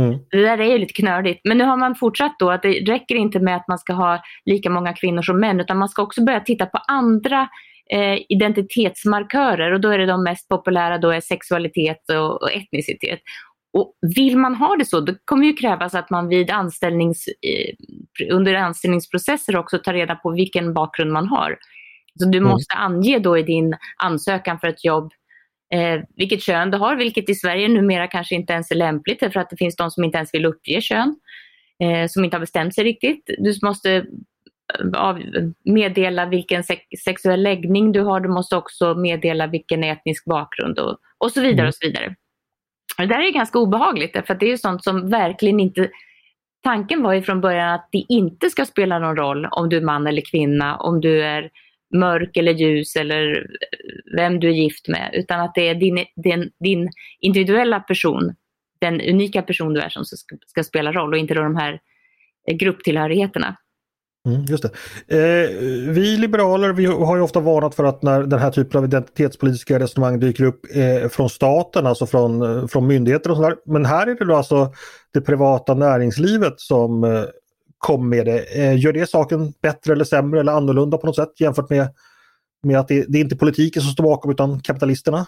[0.00, 0.18] Mm.
[0.30, 1.40] Det där är ju lite knöligt.
[1.44, 4.22] Men nu har man fortsatt då att det räcker inte med att man ska ha
[4.44, 7.48] lika många kvinnor som män utan man ska också börja titta på andra
[7.92, 13.20] eh, identitetsmarkörer och då är det de mest populära då är sexualitet och, och etnicitet.
[13.74, 17.24] Och vill man ha det så, då kommer det krävas att man vid anställnings,
[18.30, 21.58] under anställningsprocesser också tar reda på vilken bakgrund man har.
[22.18, 22.50] Så du mm.
[22.50, 25.12] måste ange då i din ansökan för ett jobb
[25.74, 29.40] eh, vilket kön du har, vilket i Sverige numera kanske inte ens är lämpligt för
[29.40, 31.16] att det finns de som inte ens vill uppge kön,
[31.82, 33.24] eh, som inte har bestämt sig riktigt.
[33.38, 35.22] Du måste eh, av,
[35.64, 40.98] meddela vilken sex, sexuell läggning du har, du måste också meddela vilken etnisk bakgrund och,
[41.18, 41.60] och så vidare.
[41.60, 41.68] Mm.
[41.68, 42.14] och så vidare.
[42.98, 45.90] Det där är ganska obehagligt för det är sånt som verkligen inte
[46.64, 49.80] Tanken var ju från början att det inte ska spela någon roll om du är
[49.80, 51.50] man eller kvinna, om du är
[51.94, 56.04] mörk eller ljus eller eh, vem du är gift med, utan att det är din,
[56.16, 58.34] din, din individuella person,
[58.80, 61.80] den unika person du är som ska, ska spela roll och inte då de här
[62.50, 63.56] eh, grupptillhörigheterna.
[64.26, 64.70] Mm, just det.
[65.08, 65.50] Eh,
[65.90, 69.78] vi liberaler vi har ju ofta varnat för att när den här typen av identitetspolitiska
[69.78, 73.56] resonemang dyker upp eh, från staten, alltså från, eh, från myndigheter och sådär.
[73.66, 74.72] Men här är det då alltså
[75.12, 77.24] det privata näringslivet som eh,
[77.78, 78.38] kom med det.
[78.38, 81.88] Eh, gör det saken bättre eller sämre eller annorlunda på något sätt jämfört med,
[82.62, 85.26] med att det, det är inte politiken som står bakom utan kapitalisterna?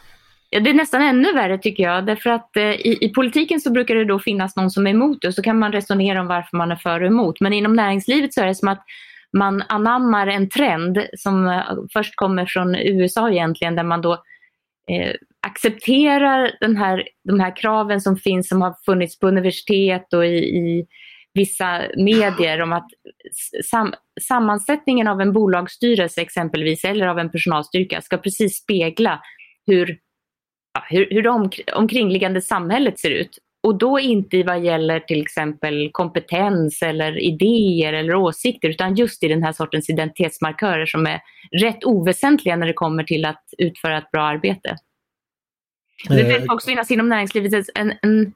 [0.50, 2.06] Ja, det är nästan ännu värre tycker jag.
[2.06, 5.18] Därför att eh, i, i, politiken så brukar det då finnas någon som är emot
[5.20, 7.40] det och så kan man resonera om varför man är för och emot.
[7.40, 8.84] Men inom näringslivet så är det som att
[9.32, 14.12] man anammar en trend som eh, först kommer från USA egentligen där man då
[14.90, 15.14] eh,
[15.46, 20.38] accepterar den här, de här kraven som finns som har funnits på universitet och i,
[20.38, 20.86] i
[21.34, 22.86] vissa medier om att
[23.64, 29.20] sam, sammansättningen av en bolagsstyrelse exempelvis eller av en personalstyrka ska precis spegla
[29.66, 29.98] hur
[30.88, 33.38] hur, hur det om, omkringliggande samhället ser ut.
[33.62, 39.28] Och då inte vad gäller till exempel kompetens eller idéer eller åsikter utan just i
[39.28, 41.20] den här sortens identitetsmarkörer som är
[41.60, 44.76] rätt oväsentliga när det kommer till att utföra ett bra arbete.
[46.08, 48.32] Det verkar också finnas inom näringslivet en, en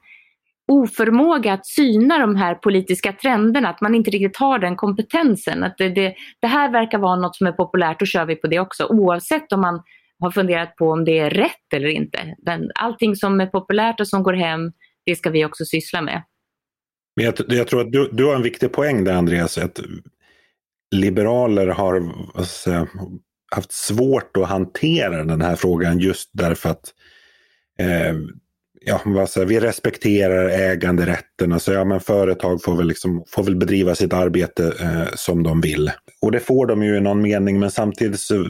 [0.67, 5.63] oförmåga att syna de här politiska trenderna, att man inte riktigt har den kompetensen.
[5.63, 8.47] Att det, det, det här verkar vara något som är populärt, då kör vi på
[8.47, 8.85] det också.
[8.85, 9.83] Oavsett om man
[10.21, 12.35] har funderat på om det är rätt eller inte.
[12.37, 14.71] Den, allting som är populärt och som går hem,
[15.05, 16.23] det ska vi också syssla med.
[17.15, 19.79] Men jag, jag tror att du, du har en viktig poäng där Andreas, att
[20.95, 22.87] liberaler har alltså,
[23.55, 26.93] haft svårt att hantera den här frågan just därför att
[27.79, 28.15] eh,
[28.81, 31.53] ja, alltså, vi respekterar äganderätten.
[31.53, 35.61] Alltså, ja, men företag får väl, liksom, får väl bedriva sitt arbete eh, som de
[35.61, 35.91] vill.
[36.21, 38.49] Och det får de ju i någon mening, men samtidigt så,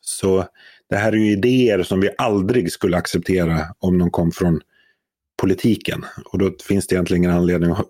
[0.00, 0.44] så
[0.92, 4.60] det här är ju idéer som vi aldrig skulle acceptera om de kom från
[5.40, 6.04] politiken.
[6.24, 7.86] Och då finns det egentligen ingen anledning att,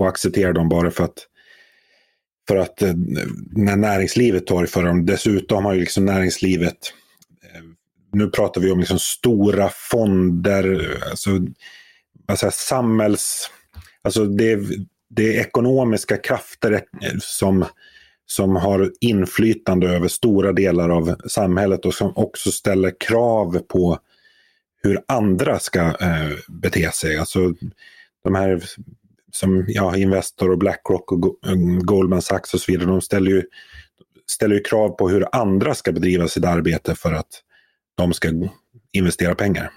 [0.00, 1.26] att acceptera dem bara för att
[2.48, 2.94] för att eh,
[3.52, 5.06] när näringslivet tar för dem.
[5.06, 6.92] Dessutom har ju liksom näringslivet
[7.42, 7.62] eh,
[8.12, 11.30] nu pratar vi om liksom stora fonder, alltså,
[12.28, 13.50] alltså samhälls...
[14.02, 14.58] Alltså det,
[15.10, 17.64] det är ekonomiska krafter eh, som,
[18.26, 23.98] som har inflytande över stora delar av samhället och som också ställer krav på
[24.82, 27.18] hur andra ska eh, bete sig.
[27.18, 27.54] Alltså
[28.24, 28.62] de här
[29.32, 31.38] som ja, Investor och Blackrock och
[31.80, 33.42] Goldman Sachs och så vidare, de ställer ju,
[34.30, 37.42] ställer ju krav på hur andra ska bedriva sitt arbete för att
[37.94, 38.28] de ska
[38.92, 39.70] investera pengar.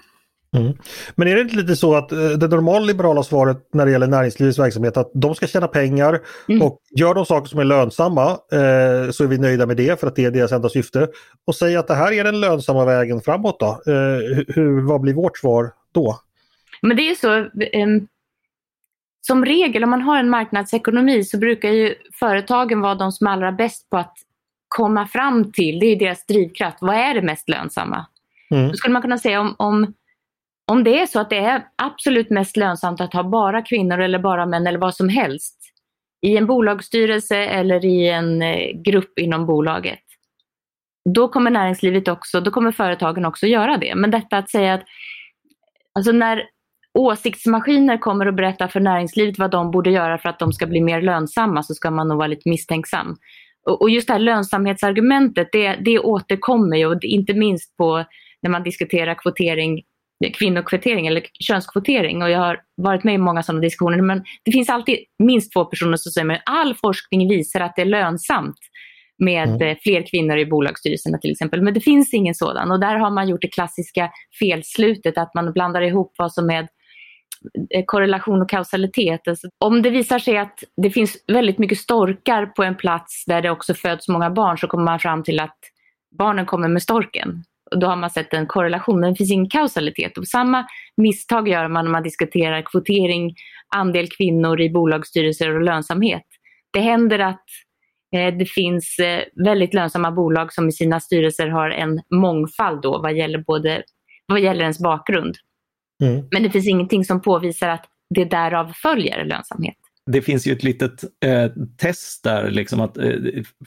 [0.56, 0.72] Mm.
[1.14, 4.06] Men är det inte lite så att eh, det normala liberala svaret när det gäller
[4.06, 6.62] näringslivets verksamhet att de ska tjäna pengar mm.
[6.62, 10.06] och gör de saker som är lönsamma eh, så är vi nöjda med det för
[10.06, 11.08] att det är deras enda syfte.
[11.46, 13.66] Och säg att det här är den lönsamma vägen framåt då.
[13.66, 16.20] Eh, hur, vad blir vårt svar då?
[16.82, 18.02] Men det är så, eh,
[19.20, 23.30] som regel om man har en marknadsekonomi så brukar ju företagen vara de som är
[23.30, 24.14] allra bäst på att
[24.68, 28.06] komma fram till, det är deras drivkraft, vad är det mest lönsamma?
[28.50, 28.68] Mm.
[28.68, 29.94] Då skulle man kunna säga om, om,
[30.70, 34.18] om det är så att det är absolut mest lönsamt att ha bara kvinnor eller
[34.18, 35.56] bara män eller vad som helst
[36.26, 40.02] i en bolagsstyrelse eller i en eh, grupp inom bolaget.
[41.14, 43.94] Då kommer näringslivet också, då kommer företagen också göra det.
[43.94, 44.82] Men detta att säga att
[45.94, 46.42] alltså när
[46.98, 50.80] åsiktsmaskiner kommer och berättar för näringslivet vad de borde göra för att de ska bli
[50.80, 53.16] mer lönsamma så ska man nog vara lite misstänksam.
[53.80, 58.04] Och just det här lönsamhetsargumentet, det, det återkommer ju och inte minst på
[58.42, 59.82] när man diskuterar kvotering,
[60.38, 62.22] kvinnokvotering eller könskvotering.
[62.22, 64.02] Och jag har varit med i många sådana diskussioner.
[64.02, 67.82] Men det finns alltid minst två personer som säger att all forskning visar att det
[67.82, 68.56] är lönsamt
[69.18, 69.62] med mm.
[69.62, 71.62] Eh, fler kvinnor i bolagsstyrelserna till exempel.
[71.62, 75.52] Men det finns ingen sådan och där har man gjort det klassiska felslutet att man
[75.52, 76.68] blandar ihop vad som är
[77.70, 79.28] Eh, korrelation och kausalitet.
[79.28, 83.42] Alltså, om det visar sig att det finns väldigt mycket storkar på en plats där
[83.42, 85.58] det också föds många barn så kommer man fram till att
[86.18, 87.44] barnen kommer med storken.
[87.76, 90.18] Då har man sett en korrelation, men det finns ingen kausalitet.
[90.18, 93.34] Och samma misstag gör man när man diskuterar kvotering,
[93.76, 96.26] andel kvinnor i bolagsstyrelser och lönsamhet.
[96.72, 97.44] Det händer att
[98.16, 102.98] eh, det finns eh, väldigt lönsamma bolag som i sina styrelser har en mångfald då
[103.02, 103.82] vad gäller både
[104.26, 105.34] vad gäller ens bakgrund.
[106.02, 106.24] Mm.
[106.32, 109.76] Men det finns ingenting som påvisar att det därav följer lönsamhet.
[110.06, 113.12] Det finns ju ett litet eh, test där, liksom att eh,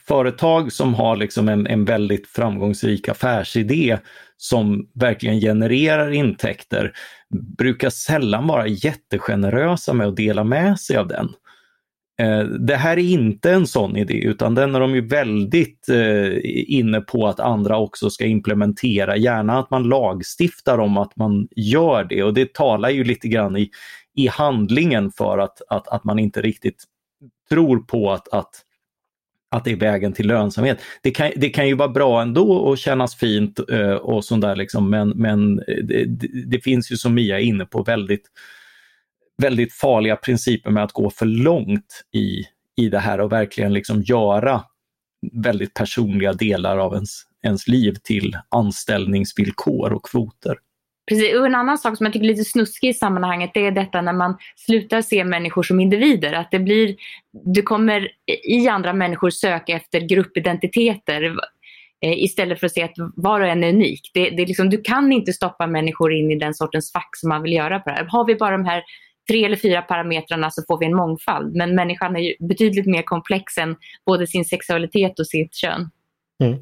[0.07, 3.97] företag som har liksom en, en väldigt framgångsrik affärsidé
[4.37, 6.91] som verkligen genererar intäkter
[7.57, 11.29] brukar sällan vara jättegenerösa med att dela med sig av den.
[12.21, 16.37] Eh, det här är inte en sån idé utan den är de ju väldigt eh,
[16.67, 22.03] inne på att andra också ska implementera, gärna att man lagstiftar om att man gör
[22.03, 23.69] det och det talar ju lite grann i,
[24.15, 26.83] i handlingen för att, att, att man inte riktigt
[27.49, 28.61] tror på att, att,
[29.51, 30.79] att det är vägen till lönsamhet.
[31.01, 34.55] Det kan, det kan ju vara bra ändå och kännas fint eh, och sånt där
[34.55, 36.05] liksom, men, men eh, det,
[36.45, 38.29] det finns ju som Mia är inne på väldigt
[39.37, 42.43] väldigt farliga principer med att gå för långt i,
[42.75, 44.63] i det här och verkligen liksom göra
[45.31, 47.09] väldigt personliga delar av ens,
[47.43, 50.57] ens liv till anställningsvillkor och kvoter.
[51.09, 53.71] Precis, och en annan sak som jag tycker är lite snuskig i sammanhanget det är
[53.71, 56.33] detta när man slutar se människor som individer.
[56.33, 56.95] Att det blir,
[57.45, 58.07] du kommer
[58.43, 61.23] i andra människor söka efter gruppidentiteter
[62.05, 64.11] eh, istället för att se att var och en är unik.
[64.13, 67.29] Det, det är liksom, du kan inte stoppa människor in i den sortens fack som
[67.29, 68.05] man vill göra på det här.
[68.09, 68.83] Har vi bara de här
[69.29, 71.55] tre eller fyra parametrarna så får vi en mångfald.
[71.55, 75.89] Men människan är ju betydligt mer komplex än både sin sexualitet och sitt kön.
[76.41, 76.59] Mm.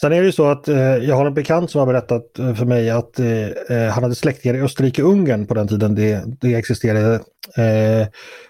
[0.00, 2.54] Sen är det ju så att eh, jag har en bekant som har berättat eh,
[2.54, 6.54] för mig att eh, eh han hade släktingar i Österrike-Ungern på den tiden det, det
[6.54, 7.14] existerade.
[7.56, 8.06] Eh,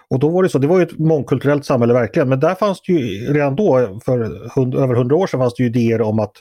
[0.09, 2.81] och då var det så, det var ju ett mångkulturellt samhälle verkligen, men där fanns
[2.81, 6.19] det ju redan då, för hund, över hundra år sedan, fanns det ju idéer om
[6.19, 6.33] att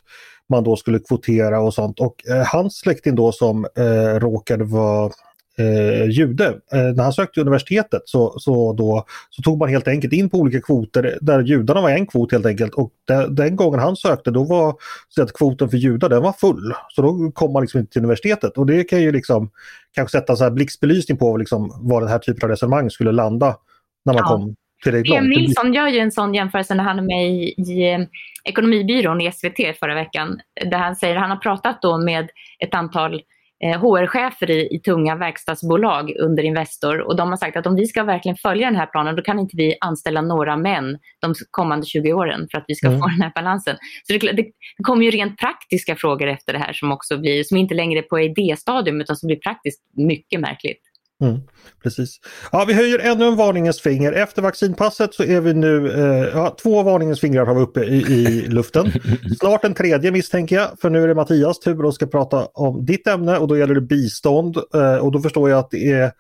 [0.48, 2.00] man då skulle kvotera och sånt.
[2.00, 5.12] Och eh, hans släkting då som eh, råkade vara
[5.58, 6.46] eh, jude.
[6.72, 10.38] Eh, när han sökte universitetet så, så, då, så tog man helt enkelt in på
[10.38, 14.30] olika kvoter där judarna var en kvot helt enkelt och de, den gången han sökte
[14.30, 14.74] då var
[15.08, 16.74] så att kvoten för judar den var full.
[16.88, 19.50] Så då kom man liksom inte till universitetet och det kan ju liksom
[19.94, 23.56] kanske sätta så här blixtbelysning på liksom var den här typen av resonemang skulle landa
[24.04, 24.28] när man ja.
[24.28, 28.00] kom Pia Nilsson gör ju en sån jämförelse när han är med i, i eh,
[28.44, 30.40] Ekonomibyrån i SVT förra veckan.
[30.70, 33.22] Där han säger, han har pratat då med ett antal
[33.64, 38.04] HR-chefer i, i tunga verkstadsbolag under Investor och de har sagt att om vi ska
[38.04, 42.12] verkligen följa den här planen då kan inte vi anställa några män de kommande 20
[42.12, 43.00] åren för att vi ska mm.
[43.00, 43.76] få den här balansen.
[44.06, 47.44] Så det, det, det kommer ju rent praktiska frågor efter det här som också blir,
[47.44, 50.86] som inte längre är på idéstadium utan som blir praktiskt mycket märkligt.
[51.22, 51.40] Mm,
[51.83, 52.20] precis.
[52.52, 54.12] Ja, vi höjer ännu en varningens finger.
[54.12, 57.96] Efter vaccinpasset så är vi nu, eh, ja, två varningens fingrar har vi uppe i,
[57.96, 58.92] i luften.
[59.40, 62.87] Snart en tredje misstänker jag, för nu är det Mattias tur och ska prata om
[62.87, 64.57] ditt ämne och då gäller det bistånd.
[64.74, 66.12] Eh, och då förstår jag att det är,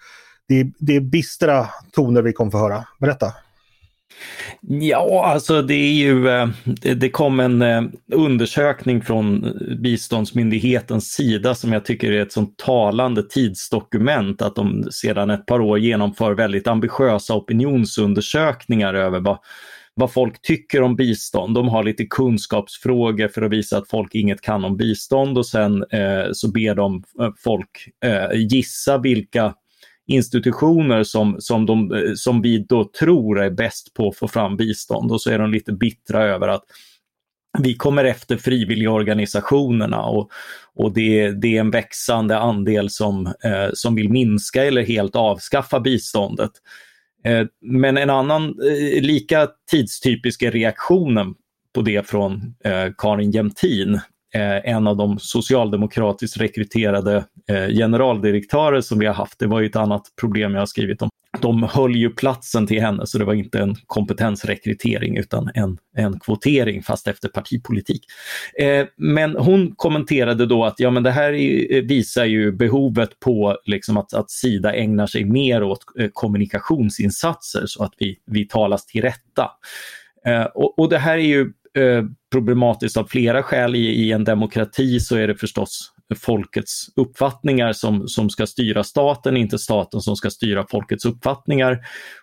[0.48, 2.84] det är, det är bistra toner vi kommer få höra.
[3.00, 3.32] Berätta!
[4.60, 6.48] Ja, alltså det är ju, eh,
[6.96, 12.56] det kom en eh, undersökning från eh, biståndsmyndighetens sida som jag tycker är ett sånt
[12.56, 19.38] talande tidsdokument att de sedan ett par år genomför väldigt ambitiösa opinionsundersökningar över vad,
[19.94, 21.54] vad folk tycker om bistånd.
[21.54, 25.82] De har lite kunskapsfrågor för att visa att folk inget kan om bistånd och sen
[25.82, 27.02] eh, så ber de
[27.44, 29.54] folk eh, gissa vilka
[30.06, 34.56] institutioner som, som, de, eh, som vi då tror är bäst på att få fram
[34.56, 36.64] bistånd och så är de lite bittra över att
[37.58, 40.30] vi kommer efter frivilligorganisationerna och,
[40.74, 45.80] och det, det är en växande andel som, eh, som vill minska eller helt avskaffa
[45.80, 46.50] biståndet.
[47.24, 51.34] Eh, men en annan eh, lika tidstypisk reaktionen
[51.74, 54.00] på det från eh, Karin Jämtin
[54.34, 59.38] Eh, en av de socialdemokratiskt rekryterade eh, generaldirektörer som vi har haft.
[59.38, 61.10] Det var ju ett annat problem jag har skrivit om.
[61.40, 66.20] De höll ju platsen till henne så det var inte en kompetensrekrytering utan en, en
[66.20, 68.04] kvotering fast efter partipolitik.
[68.60, 73.20] Eh, men hon kommenterade då att ja, men det här är, eh, visar ju behovet
[73.20, 78.48] på liksom att, att Sida ägnar sig mer åt eh, kommunikationsinsatser så att vi, vi
[78.48, 79.50] talas till rätta.
[80.26, 83.74] Eh, och, och det här är ju Eh, problematiskt av flera skäl.
[83.74, 89.36] I, I, en demokrati så är det förstås folkets uppfattningar som, som ska styra staten,
[89.36, 91.78] inte staten som ska styra folkets uppfattningar.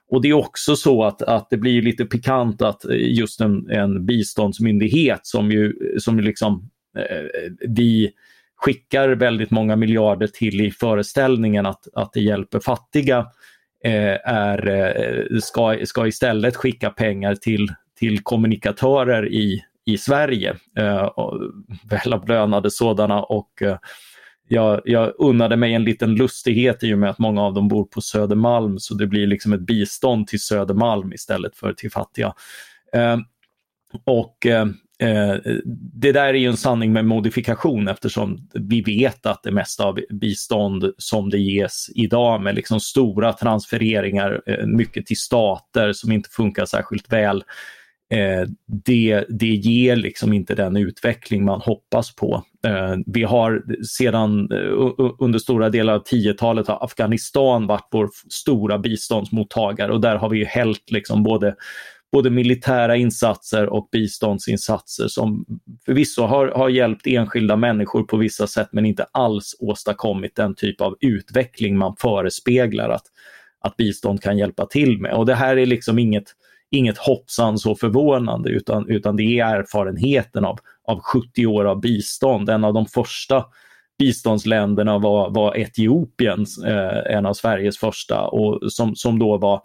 [0.09, 3.69] Och det är också så att, att det blir lite pikant att eh, just en,
[3.69, 8.11] en biståndsmyndighet som ju som liksom eh, vi
[8.55, 13.17] skickar väldigt många miljarder till i föreställningen att, att det hjälper fattiga
[13.83, 21.09] eh, är, eh, ska, ska istället skicka pengar till till kommunikatörer i, i Sverige, eh,
[21.89, 23.23] välavlönade sådana.
[23.23, 23.77] Och eh,
[24.47, 27.85] jag, jag unnade mig en liten lustighet i och med att många av dem bor
[27.85, 28.79] på Södermalm.
[28.79, 32.33] Så det blir liksom ett bistånd till Södermalm istället för till fattiga.
[32.93, 33.17] Eh,
[34.05, 34.67] och eh,
[34.99, 35.35] eh
[35.93, 39.99] det där är ju en sanning med modifikation eftersom vi vet att det mesta av
[40.09, 46.29] bistånd som det ges idag med liksom stora transfereringar, eh, mycket till stater som inte
[46.29, 47.43] funkar särskilt väl,
[48.13, 48.47] eh,
[48.85, 52.43] det, det ger liksom inte den utveckling man hoppas på.
[52.65, 58.79] Eh, vi har sedan eh, under stora delar av 10-talet har Afghanistan varit vår stora
[58.79, 61.55] biståndsmottagare och där har vi hällt liksom både
[62.13, 65.45] både militära insatser och biståndsinsatser som
[65.85, 70.81] förvisso har, har hjälpt enskilda människor på vissa sätt men inte alls åstadkommit den typ
[70.81, 73.03] av utveckling man förespeglar att,
[73.61, 75.13] att bistånd kan hjälpa till med.
[75.13, 76.25] Och det här är liksom inget
[76.73, 82.49] inget hoppsan så förvånande utan, utan det är erfarenheten av, av 70 år av bistånd.
[82.49, 83.45] En av de första
[83.99, 89.61] biståndsländerna var, var Etiopien, eh, en av Sveriges första, och som, som då var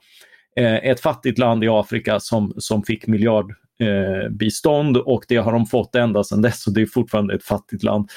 [0.56, 5.66] eh, ett fattigt land i Afrika som, som fick miljardbistånd eh, och det har de
[5.66, 8.10] fått ända sedan dess och det är fortfarande ett fattigt land.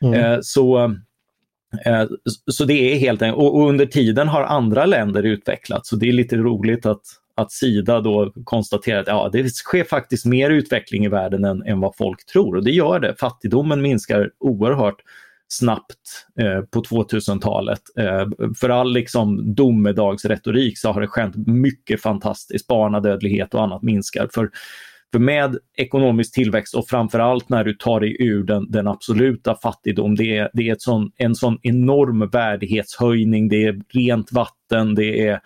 [0.00, 0.14] Mm.
[0.14, 0.84] Eh, så
[1.84, 2.04] eh,
[2.50, 6.12] så det är helt enkelt, och under tiden har andra länder utvecklats så det är
[6.12, 7.02] lite roligt att,
[7.36, 11.80] att Sida då konstaterar att ja, det sker faktiskt mer utveckling i världen än, än
[11.80, 13.14] vad folk tror och det gör det.
[13.18, 15.02] Fattigdomen minskar oerhört
[15.48, 17.80] snabbt eh, på 2000-talet.
[17.98, 22.66] Eh, för all liksom domedagsretorik så har det skett mycket fantastiskt.
[22.66, 24.28] Barnadödlighet och annat minskar.
[24.34, 24.50] För,
[25.12, 30.14] för med ekonomisk tillväxt och framförallt när du tar dig ur den, den absoluta fattigdom,
[30.14, 35.28] det är, det är ett sån, en sån enorm värdighetshöjning, det är rent vatten, det
[35.28, 35.40] är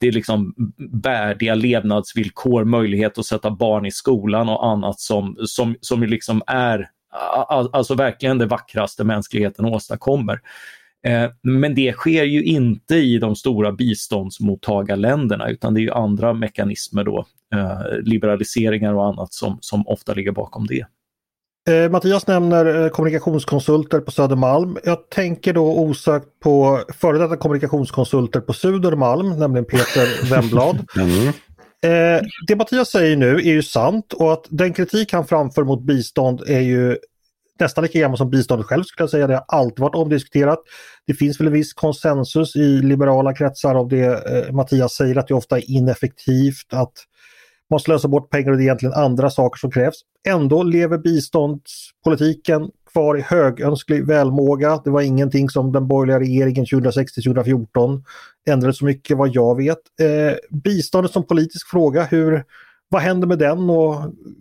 [0.00, 0.54] det är liksom
[1.02, 6.90] värdiga levnadsvillkor, möjlighet att sätta barn i skolan och annat som, som, som liksom är
[7.72, 10.40] alltså verkligen det vackraste mänskligheten åstadkommer.
[11.06, 17.04] Eh, men det sker ju inte i de stora biståndsmottagarländerna utan det är andra mekanismer
[17.04, 20.86] då, eh, liberaliseringar och annat som, som ofta ligger bakom det.
[21.70, 24.78] Eh, Mattias nämner eh, kommunikationskonsulter på Södermalm.
[24.84, 30.86] Jag tänker då osökt på före detta kommunikationskonsulter på Södermalm, nämligen Peter Wemblad.
[30.96, 31.28] Mm.
[31.82, 35.82] Eh, det Mattias säger nu är ju sant och att den kritik han framför mot
[35.82, 36.98] bistånd är ju
[37.60, 39.26] nästan lika gammalt som biståndet själv skulle jag säga.
[39.26, 40.58] Det har alltid varit omdiskuterat.
[41.06, 45.28] Det finns väl en viss konsensus i liberala kretsar av det eh, Mattias säger att
[45.28, 46.92] det ofta är ineffektivt, att
[47.70, 49.94] man slösar bort pengar och det är egentligen andra saker som krävs.
[50.28, 54.80] Ändå lever biståndspolitiken kvar i högönsklig välmåga.
[54.84, 58.02] Det var ingenting som den borgerliga regeringen 2006-2014
[58.48, 59.78] ändrade så mycket vad jag vet.
[60.00, 62.44] Eh, biståndet som politisk fråga, hur,
[62.88, 63.94] vad händer med den och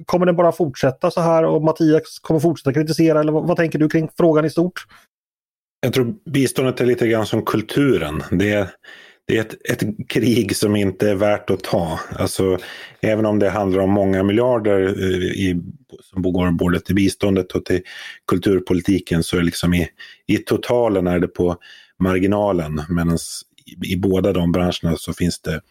[0.05, 3.79] kommer den bara fortsätta så här och Mattias kommer fortsätta kritisera eller vad, vad tänker
[3.79, 4.85] du kring frågan i stort?
[5.81, 8.23] Jag tror biståndet är lite grann som kulturen.
[8.31, 8.67] Det är,
[9.29, 11.99] det är ett, ett, krig som inte är värt att ta.
[12.15, 12.57] Alltså,
[13.01, 15.61] även om det handlar om många miljarder eh, i,
[16.01, 17.81] som går både till biståndet och till
[18.27, 19.89] kulturpolitiken så är liksom i,
[20.27, 21.57] i totalen är det på
[21.99, 22.83] marginalen.
[22.89, 23.17] Medan
[23.65, 25.61] i, i båda de branscherna så finns det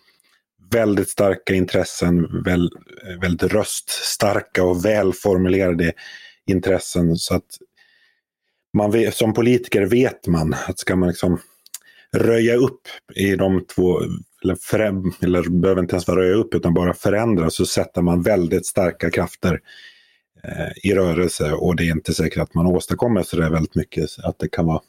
[0.73, 2.71] väldigt starka intressen, väl,
[3.21, 5.93] väldigt röststarka och välformulerade
[6.47, 7.17] intressen.
[7.17, 7.59] Så att
[8.77, 11.39] man vet, som politiker vet man att ska man liksom
[12.17, 12.81] röja upp
[13.15, 14.01] i de två,
[14.45, 18.23] eller, föräm, eller behöver inte ens vara röja upp utan bara förändra, så sätter man
[18.23, 19.61] väldigt starka krafter
[20.45, 24.11] eh, i rörelse och det är inte säkert att man åstadkommer så det väldigt mycket.
[24.25, 24.81] Att det kan vara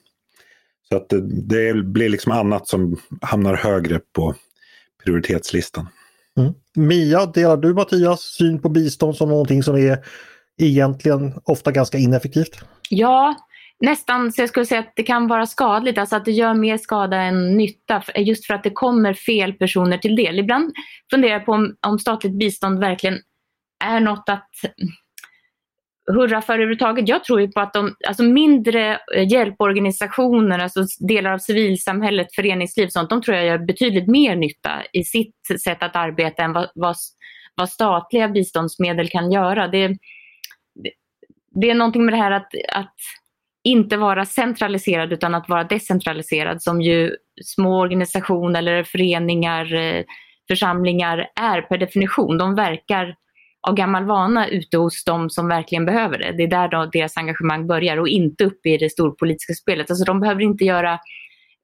[0.90, 4.36] så att det, det blir liksom annat som hamnar högre på
[5.04, 5.88] prioritetslistan.
[6.38, 6.54] Mm.
[6.76, 10.06] Mia, delar du Mattias syn på bistånd som någonting som är
[10.58, 12.60] egentligen ofta ganska ineffektivt?
[12.90, 13.36] Ja,
[13.80, 16.78] nästan så jag skulle säga att det kan vara skadligt, alltså att det gör mer
[16.78, 20.40] skada än nytta just för att det kommer fel personer till del.
[20.40, 20.74] Ibland
[21.12, 23.20] funderar jag på om, om statligt bistånd verkligen
[23.84, 24.50] är något att
[26.10, 27.08] hurra för överhuvudtaget.
[27.08, 32.88] Jag tror ju på att de alltså mindre eh, hjälporganisationer, alltså delar av civilsamhället, föreningsliv
[32.88, 36.70] sånt, de tror jag gör betydligt mer nytta i sitt sätt att arbeta än vad,
[36.76, 36.96] vad,
[37.56, 39.68] vad statliga biståndsmedel kan göra.
[39.68, 40.92] Det, det,
[41.62, 42.96] det, är någonting med det här att, att
[43.64, 50.04] inte vara centraliserad utan att vara decentraliserad som ju små organisationer eller föreningar, eh,
[50.48, 52.38] församlingar är per definition.
[52.38, 53.16] De verkar
[53.68, 56.32] av gammal vana ute hos de som verkligen behöver det.
[56.38, 59.90] Det är där då deras engagemang börjar och inte uppe i det storpolitiska spelet.
[59.90, 61.00] Alltså de behöver inte göra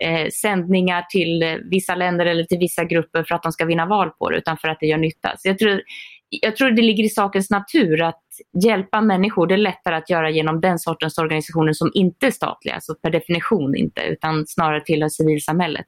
[0.04, 3.86] eh, sändningar till eh, vissa länder eller till vissa grupper för att de ska vinna
[3.86, 5.34] val på det, utan för att det gör nytta.
[5.38, 5.82] Så jag, tror,
[6.30, 8.23] jag tror det ligger i sakens natur att
[8.63, 12.76] hjälpa människor, det är lättare att göra genom den sortens organisationer som inte är statliga,
[12.76, 15.86] alltså per definition inte, utan snarare tillhör civilsamhället.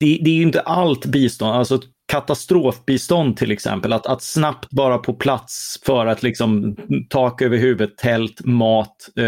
[0.00, 1.80] Det, det är ju inte allt bistånd, alltså
[2.12, 6.76] katastrofbistånd till exempel, att, att snabbt vara på plats för att liksom
[7.08, 9.24] tak över huvudet, tält, mat, eh,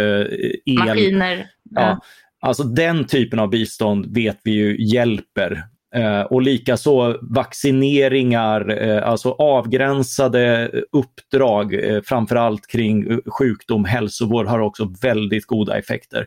[0.64, 0.78] el.
[0.78, 1.46] Maskiner.
[1.70, 2.00] Ja.
[2.40, 5.64] Alltså den typen av bistånd vet vi ju hjälper.
[5.94, 14.94] Eh, och likaså vaccineringar, eh, alltså avgränsade uppdrag, eh, framförallt kring sjukdom, hälsovård har också
[15.02, 16.26] väldigt goda effekter.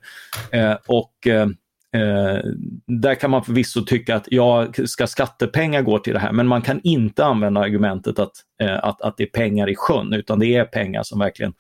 [0.88, 1.14] Och
[2.88, 6.32] där kan man förvisso tycka att ja, ska skattepengar gå till det här?
[6.32, 8.32] Men man kan inte använda argumentet att,
[8.82, 11.54] att, att det är pengar i sjön, utan det är pengar som verkligen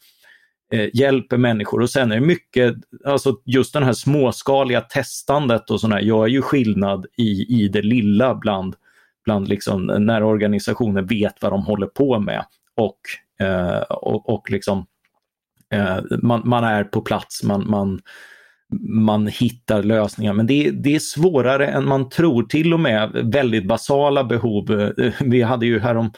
[0.71, 1.81] eh, hjälper människor.
[1.81, 6.41] Och sen är det mycket, alltså just det här småskaliga testandet och sådär gör ju
[6.41, 8.75] skillnad i, i det lilla bland,
[9.25, 12.45] bland liksom, när organisationer vet vad de håller på med.
[12.75, 12.99] Och,
[13.45, 14.85] eh, och, och liksom,
[15.73, 18.01] eh, man, man, är på plats, man, man
[18.89, 20.33] man hittar lösningar.
[20.33, 24.71] Men det, det, är svårare än man tror, till och med väldigt basala behov.
[24.97, 26.11] Eh, vi hade ju härom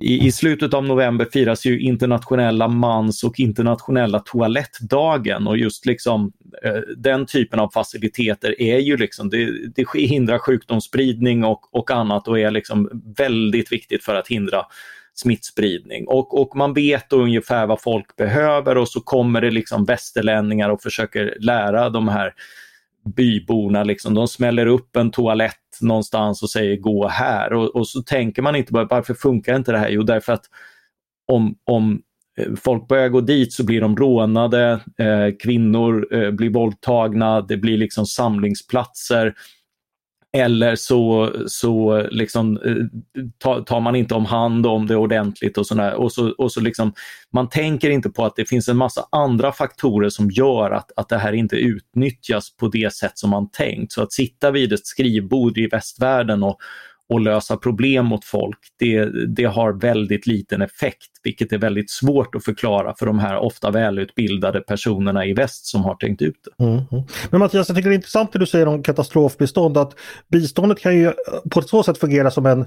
[0.00, 6.32] i, i slutet av november firas ju internationella mans och internationella toalettdagen och just liksom
[6.64, 12.28] eh, den typen av faciliteter är ju liksom, det, det hindrar sjukdomsspridning och, och annat
[12.28, 14.62] och är liksom väldigt viktigt för att hindra
[15.14, 16.08] smittspridning.
[16.08, 20.70] Och, och man vet då ungefär vad folk behöver och så kommer det liksom västerlänningar
[20.70, 22.34] och försöker lära de här
[23.14, 27.52] byborna, liksom, de smäller upp en toalett någonstans och säger gå här.
[27.52, 29.88] Och, och så tänker man inte bara, varför funkar inte det här?
[29.88, 30.44] Jo, därför att
[31.32, 32.02] om, om
[32.38, 37.56] eh, folk börjar gå dit så blir de rånade, eh, kvinnor eh, blir våldtagna, det
[37.56, 39.34] blir liksom samlingsplatser
[40.36, 45.94] eller så, så liksom, eh, tar man inte om hand om det ordentligt och, sådär.
[45.94, 46.92] och så, och så liksom,
[47.32, 51.08] Man tänker inte på att det finns en massa andra faktorer som gör att, att
[51.08, 53.92] det här inte utnyttjas på det sätt som man tänkt.
[53.92, 56.58] Så att sitta vid ett skrivbord i västvärlden och,
[57.08, 62.34] och lösa problem åt folk, det, det har väldigt liten effekt, vilket är väldigt svårt
[62.34, 66.64] att förklara för de här ofta välutbildade personerna i väst som har tänkt ut det.
[66.64, 67.04] Mm, mm.
[67.30, 69.94] Men Mattias, jag tycker det är intressant det du säger om katastrofbistånd, att
[70.28, 71.12] biståndet kan ju
[71.50, 72.66] på så sätt fungera som en,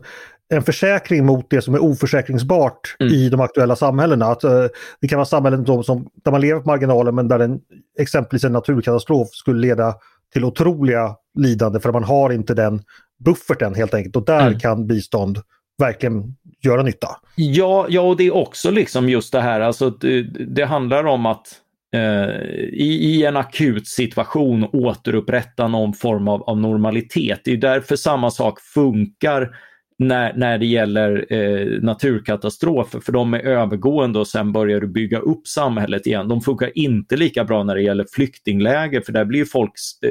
[0.53, 3.13] en försäkring mot det som är oförsäkringsbart mm.
[3.13, 4.25] i de aktuella samhällena.
[4.25, 4.67] Att, uh,
[5.01, 7.59] det kan vara samhällen som, där man lever på marginalen men där en,
[7.99, 9.95] exempelvis en naturkatastrof skulle leda
[10.33, 12.81] till otroliga lidande för man har inte den
[13.25, 14.59] bufferten helt enkelt och där mm.
[14.59, 15.37] kan bistånd
[15.77, 17.07] verkligen göra nytta.
[17.35, 20.21] Ja, ja, och det är också liksom just det här, alltså det,
[20.55, 21.47] det handlar om att
[21.95, 22.41] eh,
[22.73, 27.41] i, i, en akut situation återupprätta någon form av, av, normalitet.
[27.43, 29.55] Det är därför samma sak funkar
[29.99, 35.19] när, när det gäller eh, naturkatastrofer, för de är övergående och sen börjar du bygga
[35.19, 36.27] upp samhället igen.
[36.27, 40.09] De funkar inte lika bra när det gäller flyktingläger, för där blir folk eh,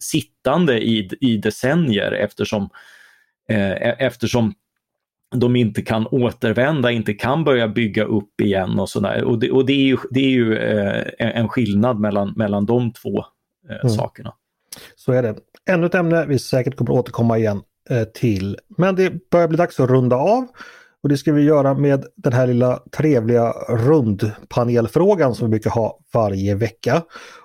[0.00, 2.68] sittande i, i decennier eftersom,
[3.48, 4.54] eh, eftersom
[5.36, 9.24] de inte kan återvända, inte kan börja bygga upp igen och sådär.
[9.24, 12.92] Och det, och det är ju, det är ju eh, en skillnad mellan, mellan de
[12.92, 13.24] två
[13.68, 13.88] eh, mm.
[13.88, 14.32] sakerna.
[14.96, 15.36] Så är det.
[15.70, 18.58] Ännu ett ämne vi säkert kommer återkomma igen eh, till.
[18.68, 20.46] Men det börjar bli dags att runda av.
[21.02, 25.98] Och det ska vi göra med den här lilla trevliga rundpanelfrågan som vi brukar ha
[26.14, 27.02] varje vecka.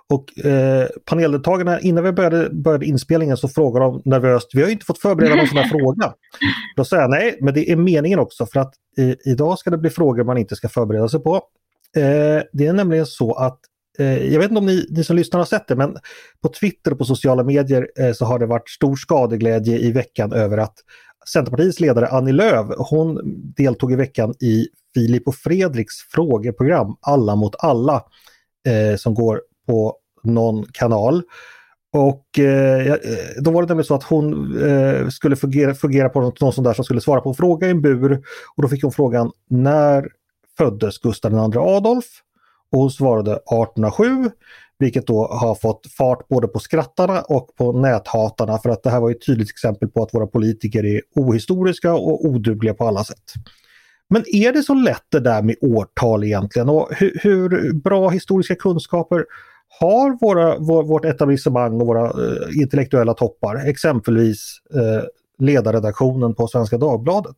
[0.09, 4.85] Och eh, paneldeltagarna, innan vi började, började inspelningen så frågade de nervöst, vi har inte
[4.85, 6.13] fått förbereda någon sån här fråga.
[6.75, 9.77] Då säger jag nej, men det är meningen också för att eh, idag ska det
[9.77, 11.35] bli frågor man inte ska förbereda sig på.
[11.97, 13.59] Eh, det är nämligen så att
[13.99, 15.97] eh, jag vet inte om ni, ni, som lyssnar har sett det, men
[16.41, 20.33] på Twitter och på sociala medier eh, så har det varit stor skadeglädje i veckan
[20.33, 20.75] över att
[21.33, 23.21] Centerpartiets ledare Annie Lööf, hon
[23.57, 28.03] deltog i veckan i Filip och Fredriks frågeprogram Alla mot alla
[28.67, 31.23] eh, som går på någon kanal.
[31.93, 32.97] Och eh, eh,
[33.41, 36.63] då var det nämligen så att hon eh, skulle fungera, fungera på något, någon sån
[36.63, 38.23] där som skulle svara på en fråga i en bur.
[38.55, 40.09] Och då fick hon frågan när
[40.57, 42.05] föddes Gustav II Adolf?
[42.71, 44.29] Och hon svarade 1807.
[44.79, 48.99] Vilket då har fått fart både på skrattarna och på näthatarna för att det här
[48.99, 53.33] var ett tydligt exempel på att våra politiker är ohistoriska och odugliga på alla sätt.
[54.09, 58.55] Men är det så lätt det där med årtal egentligen och hur, hur bra historiska
[58.55, 59.25] kunskaper
[59.79, 65.03] har våra, vår, vårt etablissemang och våra uh, intellektuella toppar, exempelvis uh,
[65.39, 67.35] ledarredaktionen på Svenska Dagbladet?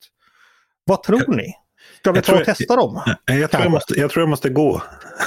[0.85, 1.53] Vad tror ni?
[1.99, 3.01] Ska vi ta och testa dem?
[3.25, 4.81] Jag, jag, tror jag, måste, jag tror jag måste gå.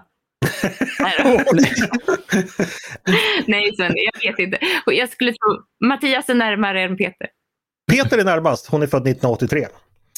[3.46, 4.58] nej, sen, jag vet inte.
[4.86, 7.28] Jag skulle tro Mattias är närmare än Peter.
[7.92, 9.66] Peter är närmast, hon är född 1983.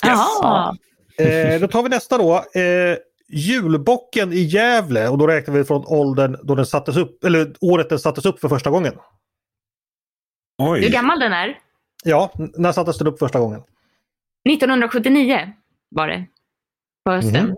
[0.03, 0.77] Jaha.
[1.19, 2.35] Eh, då tar vi nästa då.
[2.35, 2.97] Eh,
[3.29, 7.89] julbocken i Gävle och då räknar vi från åldern då den sattes upp, eller året
[7.89, 8.95] den sattes upp för första gången.
[10.63, 10.81] Oj.
[10.81, 11.59] Hur gammal den är?
[12.05, 13.63] Ja, när sattes den upp första gången?
[14.49, 15.53] 1979
[15.91, 16.27] var det.
[17.05, 17.37] På hösten.
[17.37, 17.57] Mm.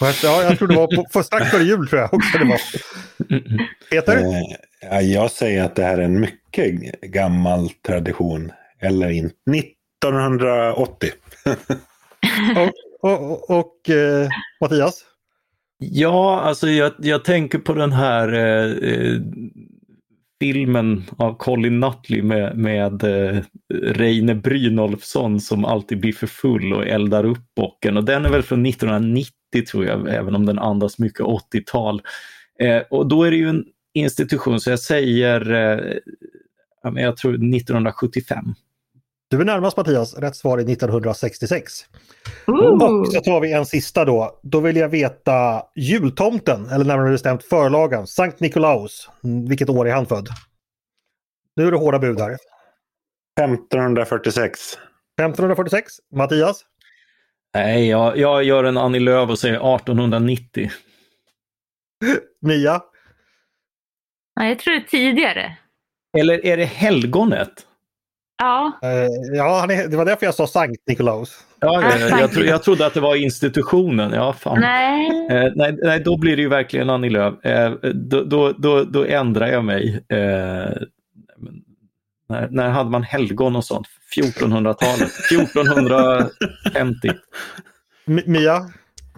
[0.00, 2.60] Ja, jag tror det var på, på strax före jul tror jag också det var.
[3.90, 4.16] Peter?
[4.90, 8.52] Eh, jag säger att det här är en mycket gammal tradition.
[8.80, 9.36] Eller inte.
[9.50, 11.10] 1980.
[13.00, 14.28] och, och, och eh,
[14.60, 15.04] Mattias?
[15.78, 19.20] Ja, alltså jag, jag, tänker på den här eh, eh
[20.40, 23.42] filmen av Colin Nutley med, med eh,
[23.74, 27.96] Reine Brynolfsson som alltid blir för full och eldar upp bocken.
[27.96, 29.32] Och den är väl från 1990
[29.62, 32.02] tror jag, även om den andas mycket 80-tal.
[32.60, 35.96] Eh, och då är det ju en institution, så jag säger eh,
[37.02, 38.54] jag tror 1975.
[39.28, 41.72] Du är närmast Mattias, rätt svar är 1966.
[42.46, 43.00] Ooh.
[43.00, 44.40] Och så tar vi en sista då.
[44.42, 49.10] Då vill jag veta jultomten, eller närmare bestämt förlagan, Sankt Nikolaus.
[49.24, 50.28] Mm, Vilket år är han född?
[51.56, 52.36] Nu är det hårda bud här.
[53.40, 54.60] 1546.
[55.18, 55.92] 1546.
[56.14, 56.64] Mattias?
[57.54, 60.70] Nej, jag, jag gör en Annie Lööf och säger 1890.
[62.40, 62.80] Mia?
[64.34, 65.56] Ja, jag tror det är tidigare.
[66.18, 67.52] Eller är det helgonet?
[68.42, 71.44] Ja, Eh, ja, det var därför jag sa Sankt Nikolaus.
[71.60, 74.12] Ja, Ja, jag, jag, tro, jag trodde att det var institutionen.
[74.12, 74.60] Ja, fan.
[74.60, 75.26] nej.
[75.30, 77.44] Eh, nej, nej, då blir det ju verkligen Annie Lööf.
[77.44, 80.04] Eh, då, då, då, då ändrar jag mig.
[80.08, 80.72] Eh,
[82.28, 83.86] när, när hade man helgon och sånt?
[84.16, 85.10] 1400-talet?
[85.32, 87.08] 1450?
[88.06, 88.60] M- Mia?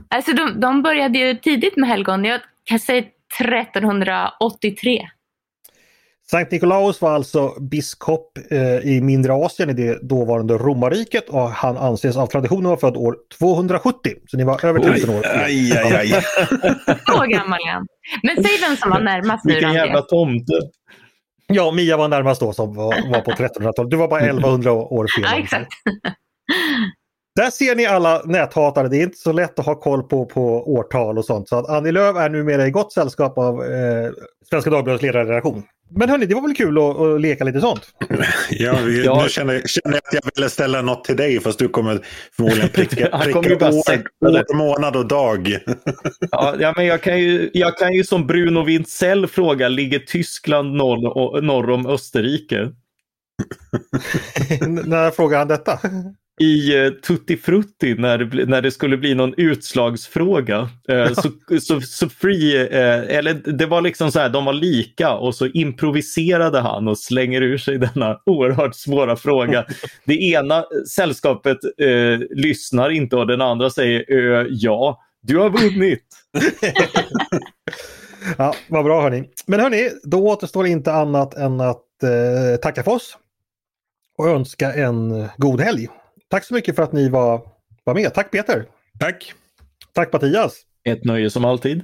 [0.08, 2.24] Alltså de, de började ju tidigt med helgon.
[2.24, 3.04] Jag kan säga
[3.40, 5.08] 1383.
[6.30, 11.76] Sankt Nikolaus var alltså biskop eh, i mindre Asien i det dåvarande romarriket och han
[11.76, 14.12] anses av traditionen vara född år 270.
[14.26, 15.26] Så ni var över tusen år.
[15.26, 16.08] Aj, aj, aj.
[17.06, 17.86] Så gammal han.
[18.22, 20.52] Men säg vem som var närmast nu Vilken jävla tomte.
[21.46, 23.90] Ja, Mia var närmast då som var, var på 1300-talet.
[23.90, 25.30] Du var bara 1100 år fel.
[25.32, 25.72] Ja, exakt.
[27.36, 28.88] Där ser ni alla näthatare.
[28.88, 31.48] Det är inte så lätt att ha koll på, på årtal och sånt.
[31.48, 34.10] Så att Annie Lööf är numera i gott sällskap av eh,
[34.50, 35.62] Svenska Dagbladets ledarredaktion.
[35.90, 37.80] Men hörni, det var väl kul att, att leka lite sånt.
[38.50, 39.22] Ja, vi, Ja.
[39.22, 42.00] Nu känner, känner jag att jag ville ställa något till dig fast du kommer
[42.32, 45.58] förmodligen pricka, Han pricka kommer bara år, år, månad och dag.
[46.30, 51.16] Ja, men jag, kan ju, jag kan ju som Bruno Wintzell fråga, ligger Tyskland norr,
[51.18, 52.70] och- norr om Österrike?
[54.66, 55.80] När frågar han detta?
[56.40, 60.68] I eh, Tutti Frutti när det, när det skulle bli någon utslagsfråga.
[60.88, 61.30] Eh, så,
[61.60, 65.46] så, så Free, eh, eller det var liksom så här, de var lika och så
[65.46, 69.64] improviserade han och slänger ur sig denna oerhört svåra fråga.
[70.04, 70.64] Det ena
[70.94, 76.04] sällskapet eh, lyssnar inte och den andra säger eh, ja, du har vunnit.
[78.38, 79.24] Ja, vad bra hörni.
[79.46, 83.18] Men hörni, då återstår inte annat än att eh, tacka för oss.
[84.18, 85.88] Och önska en god helg.
[86.30, 87.48] Tack så mycket för att ni var,
[87.84, 88.14] var med.
[88.14, 88.66] Tack Peter!
[88.98, 89.32] Tack.
[89.92, 90.62] Tack Mattias!
[90.84, 91.82] Ett nöje som alltid.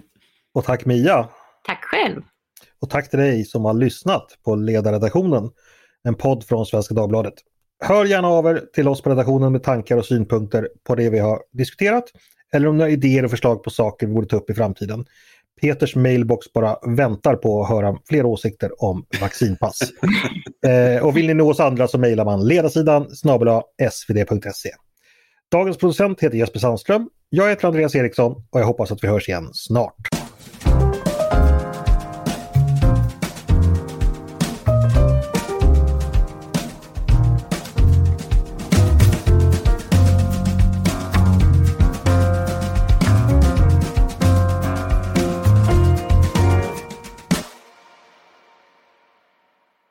[0.55, 1.29] Och tack Mia!
[1.67, 2.23] Tack själv.
[2.81, 5.51] Och tack till dig som har lyssnat på Ledarredaktionen,
[6.05, 7.35] en podd från Svenska Dagbladet.
[7.85, 11.19] Hör gärna av er till oss på redaktionen med tankar och synpunkter på det vi
[11.19, 12.05] har diskuterat
[12.53, 15.05] eller om ni har idéer och förslag på saker vi borde ta upp i framtiden.
[15.63, 19.79] Peters mailbox bara väntar på att höra fler åsikter om vaccinpass.
[20.67, 24.71] eh, och vill ni nå oss andra så mejlar man ledarsidan snabel svd.se.
[25.53, 27.09] Dagens producent heter Jesper Sandström.
[27.29, 30.22] Jag heter Andreas Eriksson och jag hoppas att vi hörs igen snart.